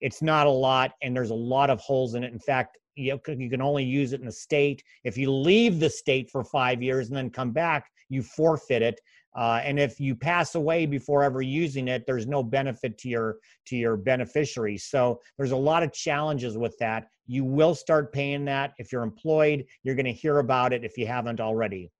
It's 0.00 0.22
not 0.22 0.46
a 0.46 0.50
lot, 0.50 0.92
and 1.02 1.14
there's 1.14 1.30
a 1.30 1.34
lot 1.34 1.70
of 1.70 1.80
holes 1.80 2.14
in 2.14 2.24
it. 2.24 2.32
In 2.32 2.38
fact, 2.38 2.78
you 2.94 3.18
can, 3.18 3.40
you 3.40 3.50
can 3.50 3.62
only 3.62 3.84
use 3.84 4.12
it 4.12 4.20
in 4.20 4.26
the 4.26 4.32
state. 4.32 4.82
If 5.04 5.16
you 5.16 5.32
leave 5.32 5.78
the 5.78 5.90
state 5.90 6.30
for 6.30 6.42
five 6.42 6.82
years 6.82 7.08
and 7.08 7.16
then 7.16 7.30
come 7.30 7.52
back, 7.52 7.90
you 8.08 8.22
forfeit 8.22 8.82
it. 8.82 9.00
Uh, 9.36 9.60
and 9.62 9.78
if 9.78 10.00
you 10.00 10.14
pass 10.14 10.54
away 10.54 10.86
before 10.86 11.22
ever 11.22 11.42
using 11.42 11.88
it, 11.88 12.04
there's 12.06 12.26
no 12.26 12.42
benefit 12.42 12.98
to 12.98 13.08
your 13.08 13.36
to 13.66 13.76
your 13.76 13.96
beneficiaries. 13.96 14.84
So 14.84 15.20
there's 15.36 15.52
a 15.52 15.56
lot 15.56 15.82
of 15.82 15.92
challenges 15.92 16.56
with 16.56 16.76
that. 16.78 17.08
You 17.26 17.44
will 17.44 17.74
start 17.74 18.12
paying 18.12 18.44
that 18.46 18.72
if 18.78 18.90
you're 18.90 19.02
employed. 19.02 19.64
You're 19.82 19.94
going 19.94 20.06
to 20.06 20.12
hear 20.12 20.38
about 20.38 20.72
it 20.72 20.84
if 20.84 20.96
you 20.96 21.06
haven't 21.06 21.40
already. 21.40 21.90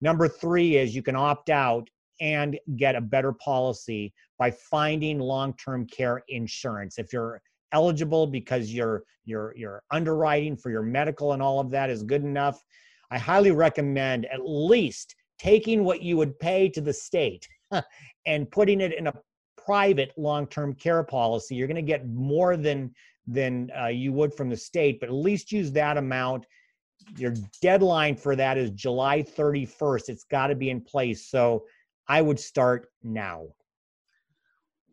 Number 0.00 0.28
three 0.28 0.76
is 0.76 0.94
you 0.94 1.02
can 1.02 1.16
opt 1.16 1.50
out 1.50 1.88
and 2.20 2.58
get 2.76 2.94
a 2.94 3.00
better 3.00 3.32
policy 3.32 4.12
by 4.38 4.50
finding 4.50 5.18
long-term 5.18 5.86
care 5.86 6.22
insurance. 6.28 6.98
If 6.98 7.12
you're 7.12 7.42
eligible 7.72 8.26
because 8.26 8.72
your 8.72 9.02
your 9.24 9.54
your 9.56 9.82
underwriting 9.90 10.56
for 10.56 10.70
your 10.70 10.82
medical 10.82 11.32
and 11.32 11.42
all 11.42 11.60
of 11.60 11.70
that 11.72 11.90
is 11.90 12.02
good 12.02 12.22
enough, 12.22 12.62
I 13.10 13.18
highly 13.18 13.50
recommend 13.50 14.26
at 14.26 14.40
least 14.44 15.14
taking 15.38 15.84
what 15.84 16.02
you 16.02 16.16
would 16.16 16.38
pay 16.38 16.68
to 16.70 16.80
the 16.80 16.92
state 16.92 17.46
and 18.26 18.50
putting 18.50 18.80
it 18.80 18.94
in 18.94 19.06
a 19.06 19.14
private 19.56 20.12
long-term 20.16 20.74
care 20.74 21.02
policy. 21.02 21.54
You're 21.54 21.66
going 21.66 21.76
to 21.76 21.82
get 21.82 22.08
more 22.08 22.56
than 22.56 22.94
than 23.26 23.70
uh, 23.76 23.86
you 23.86 24.12
would 24.12 24.32
from 24.32 24.48
the 24.48 24.56
state, 24.56 25.00
but 25.00 25.08
at 25.08 25.14
least 25.14 25.50
use 25.50 25.72
that 25.72 25.96
amount. 25.96 26.46
Your 27.16 27.34
deadline 27.60 28.14
for 28.14 28.36
that 28.36 28.56
is 28.56 28.70
July 28.70 29.22
31st. 29.22 30.08
It's 30.08 30.22
got 30.22 30.46
to 30.46 30.54
be 30.54 30.70
in 30.70 30.80
place. 30.80 31.28
So 31.28 31.64
I 32.08 32.22
would 32.22 32.38
start 32.38 32.88
now. 33.02 33.48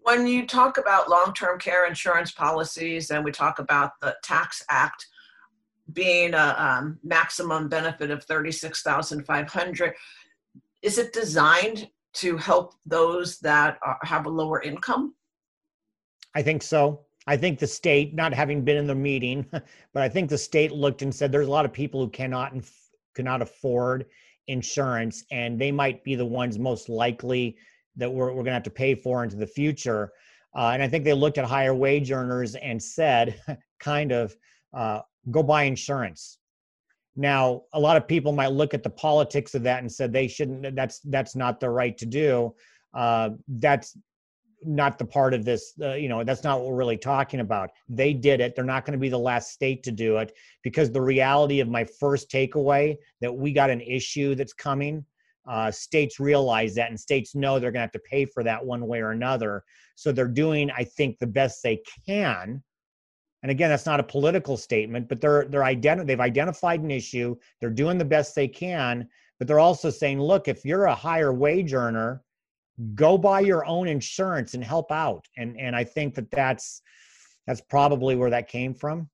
when 0.01 0.25
you 0.25 0.47
talk 0.47 0.79
about 0.79 1.09
long-term 1.09 1.59
care 1.59 1.85
insurance 1.85 2.31
policies 2.31 3.11
and 3.11 3.23
we 3.23 3.31
talk 3.31 3.59
about 3.59 3.91
the 4.01 4.15
tax 4.23 4.63
act 4.69 5.05
being 5.91 6.33
a 6.33 6.55
um, 6.57 6.97
maximum 7.03 7.69
benefit 7.69 8.09
of 8.09 8.23
36500 8.25 9.93
is 10.83 10.99
it 10.99 11.13
designed 11.13 11.89
to 12.13 12.37
help 12.37 12.75
those 12.85 13.39
that 13.39 13.79
are, 13.83 13.97
have 14.03 14.27
a 14.27 14.29
lower 14.29 14.61
income 14.61 15.15
I 16.35 16.41
think 16.41 16.63
so. 16.63 17.01
I 17.27 17.37
think 17.37 17.59
the 17.59 17.67
state, 17.67 18.13
not 18.13 18.33
having 18.33 18.63
been 18.63 18.77
in 18.77 18.87
the 18.87 18.95
meeting, 18.95 19.45
but 19.51 20.03
I 20.03 20.09
think 20.09 20.29
the 20.29 20.37
state 20.37 20.71
looked 20.71 21.01
and 21.01 21.13
said 21.13 21.31
there's 21.31 21.47
a 21.47 21.51
lot 21.51 21.65
of 21.65 21.73
people 21.73 22.03
who 22.03 22.09
cannot 22.09 22.53
cannot 23.15 23.41
afford 23.41 24.05
insurance, 24.47 25.23
and 25.31 25.59
they 25.59 25.71
might 25.71 26.03
be 26.03 26.15
the 26.15 26.25
ones 26.25 26.57
most 26.57 26.89
likely 26.89 27.55
that 27.95 28.11
we're, 28.11 28.27
we're 28.27 28.43
going 28.43 28.45
to 28.45 28.53
have 28.53 28.63
to 28.63 28.71
pay 28.71 28.95
for 28.95 29.23
into 29.23 29.35
the 29.35 29.47
future. 29.47 30.11
Uh, 30.55 30.71
and 30.73 30.81
I 30.81 30.87
think 30.87 31.03
they 31.03 31.13
looked 31.13 31.37
at 31.37 31.45
higher 31.45 31.75
wage 31.75 32.11
earners 32.11 32.55
and 32.55 32.81
said, 32.81 33.39
kind 33.79 34.11
of, 34.11 34.35
uh, 34.73 35.01
go 35.29 35.43
buy 35.43 35.63
insurance. 35.63 36.39
Now, 37.15 37.63
a 37.73 37.79
lot 37.79 37.97
of 37.97 38.07
people 38.07 38.31
might 38.31 38.51
look 38.51 38.73
at 38.73 38.83
the 38.83 38.89
politics 38.89 39.53
of 39.53 39.63
that 39.63 39.79
and 39.79 39.91
said 39.91 40.11
they 40.11 40.27
shouldn't. 40.27 40.75
That's 40.75 40.99
that's 40.99 41.35
not 41.35 41.59
the 41.59 41.69
right 41.69 41.97
to 41.97 42.05
do. 42.05 42.55
Uh, 42.93 43.31
that's 43.47 43.95
not 44.65 44.97
the 44.97 45.05
part 45.05 45.33
of 45.33 45.45
this 45.45 45.73
uh, 45.81 45.93
you 45.93 46.09
know 46.09 46.23
that's 46.23 46.43
not 46.43 46.59
what 46.59 46.69
we're 46.69 46.75
really 46.75 46.97
talking 46.97 47.39
about 47.39 47.69
they 47.89 48.13
did 48.13 48.39
it 48.39 48.55
they're 48.55 48.63
not 48.63 48.85
going 48.85 48.93
to 48.93 49.01
be 49.01 49.09
the 49.09 49.17
last 49.17 49.51
state 49.51 49.83
to 49.83 49.91
do 49.91 50.17
it 50.17 50.33
because 50.63 50.91
the 50.91 51.01
reality 51.01 51.59
of 51.59 51.67
my 51.67 51.83
first 51.83 52.29
takeaway 52.31 52.95
that 53.21 53.33
we 53.33 53.51
got 53.51 53.69
an 53.69 53.81
issue 53.81 54.35
that's 54.35 54.53
coming 54.53 55.05
uh, 55.47 55.69
states 55.69 56.19
realize 56.19 56.75
that 56.75 56.89
and 56.89 56.99
states 56.99 57.35
know 57.35 57.59
they're 57.59 57.71
going 57.71 57.81
to 57.81 57.85
have 57.85 57.91
to 57.91 57.99
pay 57.99 58.25
for 58.25 58.43
that 58.43 58.63
one 58.63 58.87
way 58.87 59.01
or 59.01 59.11
another 59.11 59.63
so 59.95 60.11
they're 60.11 60.27
doing 60.27 60.71
i 60.71 60.83
think 60.83 61.17
the 61.19 61.27
best 61.27 61.61
they 61.63 61.81
can 62.05 62.63
and 63.43 63.51
again 63.51 63.69
that's 63.69 63.85
not 63.85 63.99
a 63.99 64.03
political 64.03 64.57
statement 64.57 65.07
but 65.07 65.21
they're 65.21 65.45
they're 65.45 65.61
identi- 65.61 66.05
they've 66.05 66.19
identified 66.19 66.81
an 66.81 66.89
issue 66.89 67.35
they're 67.61 67.69
doing 67.69 67.97
the 67.97 68.05
best 68.05 68.33
they 68.35 68.47
can 68.47 69.07
but 69.37 69.47
they're 69.47 69.59
also 69.59 69.89
saying 69.89 70.19
look 70.19 70.47
if 70.47 70.65
you're 70.65 70.85
a 70.85 70.95
higher 70.95 71.31
wage 71.31 71.73
earner 71.73 72.23
go 72.95 73.17
buy 73.17 73.39
your 73.39 73.65
own 73.65 73.87
insurance 73.87 74.53
and 74.53 74.63
help 74.63 74.91
out. 74.91 75.25
And 75.37 75.59
and 75.59 75.75
i 75.75 75.83
think 75.83 76.15
that 76.15 76.29
that's 76.31 76.81
that's 77.47 77.61
probably 77.61 78.15
where 78.15 78.29
that 78.29 78.47
came 78.47 78.73
from. 78.73 79.09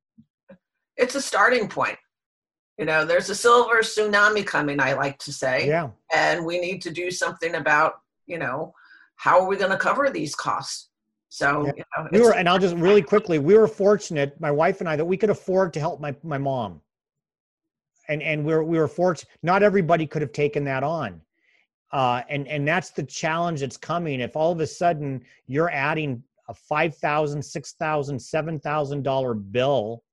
It's 0.98 1.15
a 1.15 1.22
starting 1.22 1.68
point. 1.68 1.98
You 2.78 2.86
know 2.86 3.06
there's 3.06 3.30
a 3.30 3.36
silver 3.36 3.80
tsunami 3.80 4.46
coming 4.46 4.80
i 4.80 4.94
like 4.94 5.18
to 5.20 5.34
say. 5.34 5.68
Yeah. 5.68 5.89
And 6.13 6.46
we 6.46 6.60
need 6.60 6.82
to 6.84 6.92
do 6.92 7.12
something 7.12 7.56
about 7.56 7.96
you 8.26 8.38
know 8.38 8.74
how 9.15 9.39
are 9.39 9.48
we 9.48 9.58
going 9.58 9.72
to 9.72 9.78
cover 9.78 10.10
these 10.10 10.36
costs 10.36 10.88
so 11.30 11.65
Yeah. 11.65 11.72
you 11.78 11.84
know, 11.98 12.10
we 12.12 12.22
were 12.22 12.34
and 12.34 12.50
i'll 12.50 12.60
just 12.60 12.76
really 12.76 13.04
quickly 13.04 13.38
we 13.39 13.56
were 13.56 13.68
fortunate 13.68 14.39
my 14.42 14.52
wife 14.52 14.80
and 14.82 14.89
i 14.89 14.96
that 14.96 15.06
we 15.06 15.15
could 15.15 15.30
afford 15.30 15.72
to 15.74 15.80
help 15.80 16.02
my 16.02 16.13
my 16.24 16.38
mom. 16.38 16.82
And 18.08 18.24
and 18.24 18.44
we 18.44 18.52
were 18.54 18.63
we 18.63 18.80
were 18.80 18.88
fortunate 18.88 19.30
not 19.44 19.62
everybody 19.62 20.08
could 20.08 20.24
have 20.24 20.32
taken 20.32 20.63
that 20.65 20.84
on. 20.84 21.22
Uh 21.92 22.24
and 22.30 22.48
and 22.48 22.68
that's 22.68 22.89
the 22.89 23.04
challenge 23.04 23.60
that's 23.60 23.78
coming. 23.78 24.20
If 24.20 24.36
all 24.36 24.52
of 24.52 24.60
a 24.60 24.65
sudden 24.68 25.24
you're 25.46 25.70
adding 25.70 26.24
a 26.48 26.54
five 26.56 26.98
thousand 26.98 27.44
six 27.44 27.74
thousand 27.74 28.20
seven 28.20 28.60
thousand 28.60 29.04
dollar 29.04 29.36
bill 29.36 30.04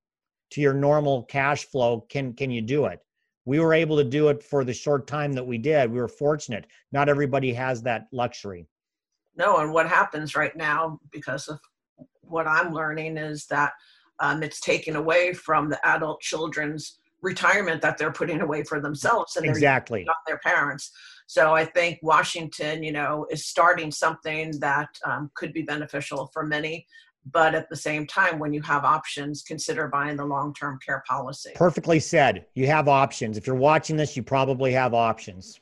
to 0.51 0.61
your 0.61 0.75
normal 0.75 1.23
cash 1.23 1.65
flow 1.65 2.01
can 2.09 2.33
can 2.33 2.51
you 2.51 2.61
do 2.61 2.85
it? 2.85 2.99
We 3.45 3.59
were 3.59 3.73
able 3.73 3.97
to 3.97 4.03
do 4.03 4.27
it 4.29 4.43
for 4.43 4.63
the 4.63 4.73
short 4.73 5.07
time 5.07 5.33
that 5.33 5.47
we 5.47 5.57
did. 5.57 5.91
We 5.91 5.97
were 5.99 6.07
fortunate. 6.07 6.67
Not 6.91 7.09
everybody 7.09 7.51
has 7.53 7.81
that 7.81 8.07
luxury 8.11 8.67
no 9.37 9.57
and 9.57 9.71
what 9.71 9.87
happens 9.87 10.35
right 10.35 10.55
now 10.55 10.99
because 11.11 11.47
of 11.47 11.59
what 12.21 12.47
i'm 12.47 12.73
learning 12.73 13.17
is 13.17 13.45
that 13.47 13.73
um, 14.19 14.41
it's 14.41 14.59
taken 14.59 14.95
away 14.95 15.33
from 15.33 15.69
the 15.69 15.79
adult 15.87 16.19
children's 16.21 16.99
retirement 17.21 17.81
that 17.81 17.97
they're 17.97 18.11
putting 18.11 18.41
away 18.41 18.63
for 18.63 18.79
themselves 18.79 19.35
and 19.35 19.45
exactly 19.45 20.03
not 20.05 20.17
their 20.27 20.39
parents 20.39 20.91
so 21.25 21.53
i 21.53 21.65
think 21.65 21.99
washington 22.01 22.83
you 22.83 22.91
know 22.91 23.25
is 23.31 23.45
starting 23.45 23.91
something 23.91 24.51
that 24.59 24.89
um, 25.05 25.29
could 25.35 25.53
be 25.53 25.61
beneficial 25.61 26.29
for 26.33 26.45
many 26.45 26.85
but 27.31 27.55
at 27.55 27.69
the 27.69 27.75
same 27.75 28.07
time, 28.07 28.39
when 28.39 28.53
you 28.53 28.61
have 28.61 28.85
options, 28.85 29.41
consider 29.41 29.87
buying 29.87 30.17
the 30.17 30.25
long 30.25 30.53
term 30.53 30.79
care 30.85 31.03
policy. 31.07 31.51
Perfectly 31.55 31.99
said. 31.99 32.45
You 32.53 32.67
have 32.67 32.87
options. 32.87 33.37
If 33.37 33.45
you're 33.45 33.55
watching 33.55 33.97
this, 33.97 34.15
you 34.15 34.23
probably 34.23 34.71
have 34.73 34.93
options. 34.93 35.59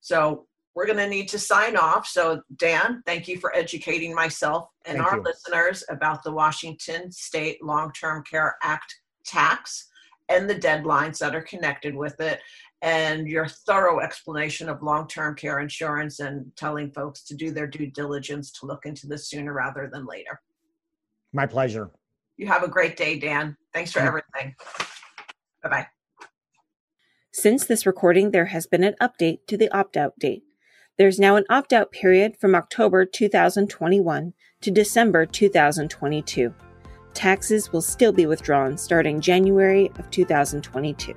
So 0.00 0.46
we're 0.74 0.86
going 0.86 0.98
to 0.98 1.08
need 1.08 1.28
to 1.28 1.38
sign 1.38 1.76
off. 1.76 2.06
So, 2.06 2.42
Dan, 2.56 3.02
thank 3.04 3.28
you 3.28 3.38
for 3.38 3.54
educating 3.54 4.14
myself 4.14 4.68
and 4.86 4.98
Thank 4.98 5.12
our 5.12 5.18
you. 5.18 5.24
listeners 5.24 5.84
about 5.88 6.22
the 6.22 6.32
Washington 6.32 7.12
State 7.12 7.62
Long 7.62 7.92
Term 7.92 8.24
Care 8.24 8.56
Act 8.62 8.94
tax 9.24 9.88
and 10.28 10.48
the 10.48 10.54
deadlines 10.54 11.18
that 11.18 11.34
are 11.34 11.42
connected 11.42 11.94
with 11.94 12.18
it, 12.20 12.40
and 12.80 13.28
your 13.28 13.46
thorough 13.46 14.00
explanation 14.00 14.68
of 14.68 14.82
long 14.82 15.06
term 15.06 15.34
care 15.34 15.60
insurance 15.60 16.20
and 16.20 16.50
telling 16.56 16.90
folks 16.90 17.22
to 17.24 17.34
do 17.34 17.50
their 17.50 17.66
due 17.66 17.90
diligence 17.90 18.50
to 18.52 18.66
look 18.66 18.86
into 18.86 19.06
this 19.06 19.28
sooner 19.28 19.52
rather 19.52 19.88
than 19.92 20.06
later. 20.06 20.40
My 21.32 21.46
pleasure. 21.46 21.90
You 22.36 22.46
have 22.46 22.62
a 22.62 22.68
great 22.68 22.96
day, 22.96 23.18
Dan. 23.18 23.56
Thanks 23.72 23.92
for 23.92 24.00
everything. 24.00 24.54
Bye 25.62 25.68
bye. 25.68 25.86
Since 27.32 27.66
this 27.66 27.86
recording, 27.86 28.30
there 28.30 28.46
has 28.46 28.66
been 28.66 28.84
an 28.84 28.94
update 29.00 29.46
to 29.46 29.56
the 29.56 29.70
opt 29.70 29.96
out 29.96 30.18
date. 30.18 30.42
There's 30.98 31.18
now 31.18 31.36
an 31.36 31.44
opt 31.48 31.72
out 31.72 31.90
period 31.90 32.36
from 32.38 32.54
October 32.54 33.06
2021 33.06 34.34
to 34.60 34.70
December 34.70 35.24
2022. 35.24 36.54
Taxes 37.14 37.72
will 37.72 37.80
still 37.80 38.12
be 38.12 38.26
withdrawn 38.26 38.76
starting 38.76 39.18
January 39.18 39.90
of 39.98 40.10
2022. 40.10 41.14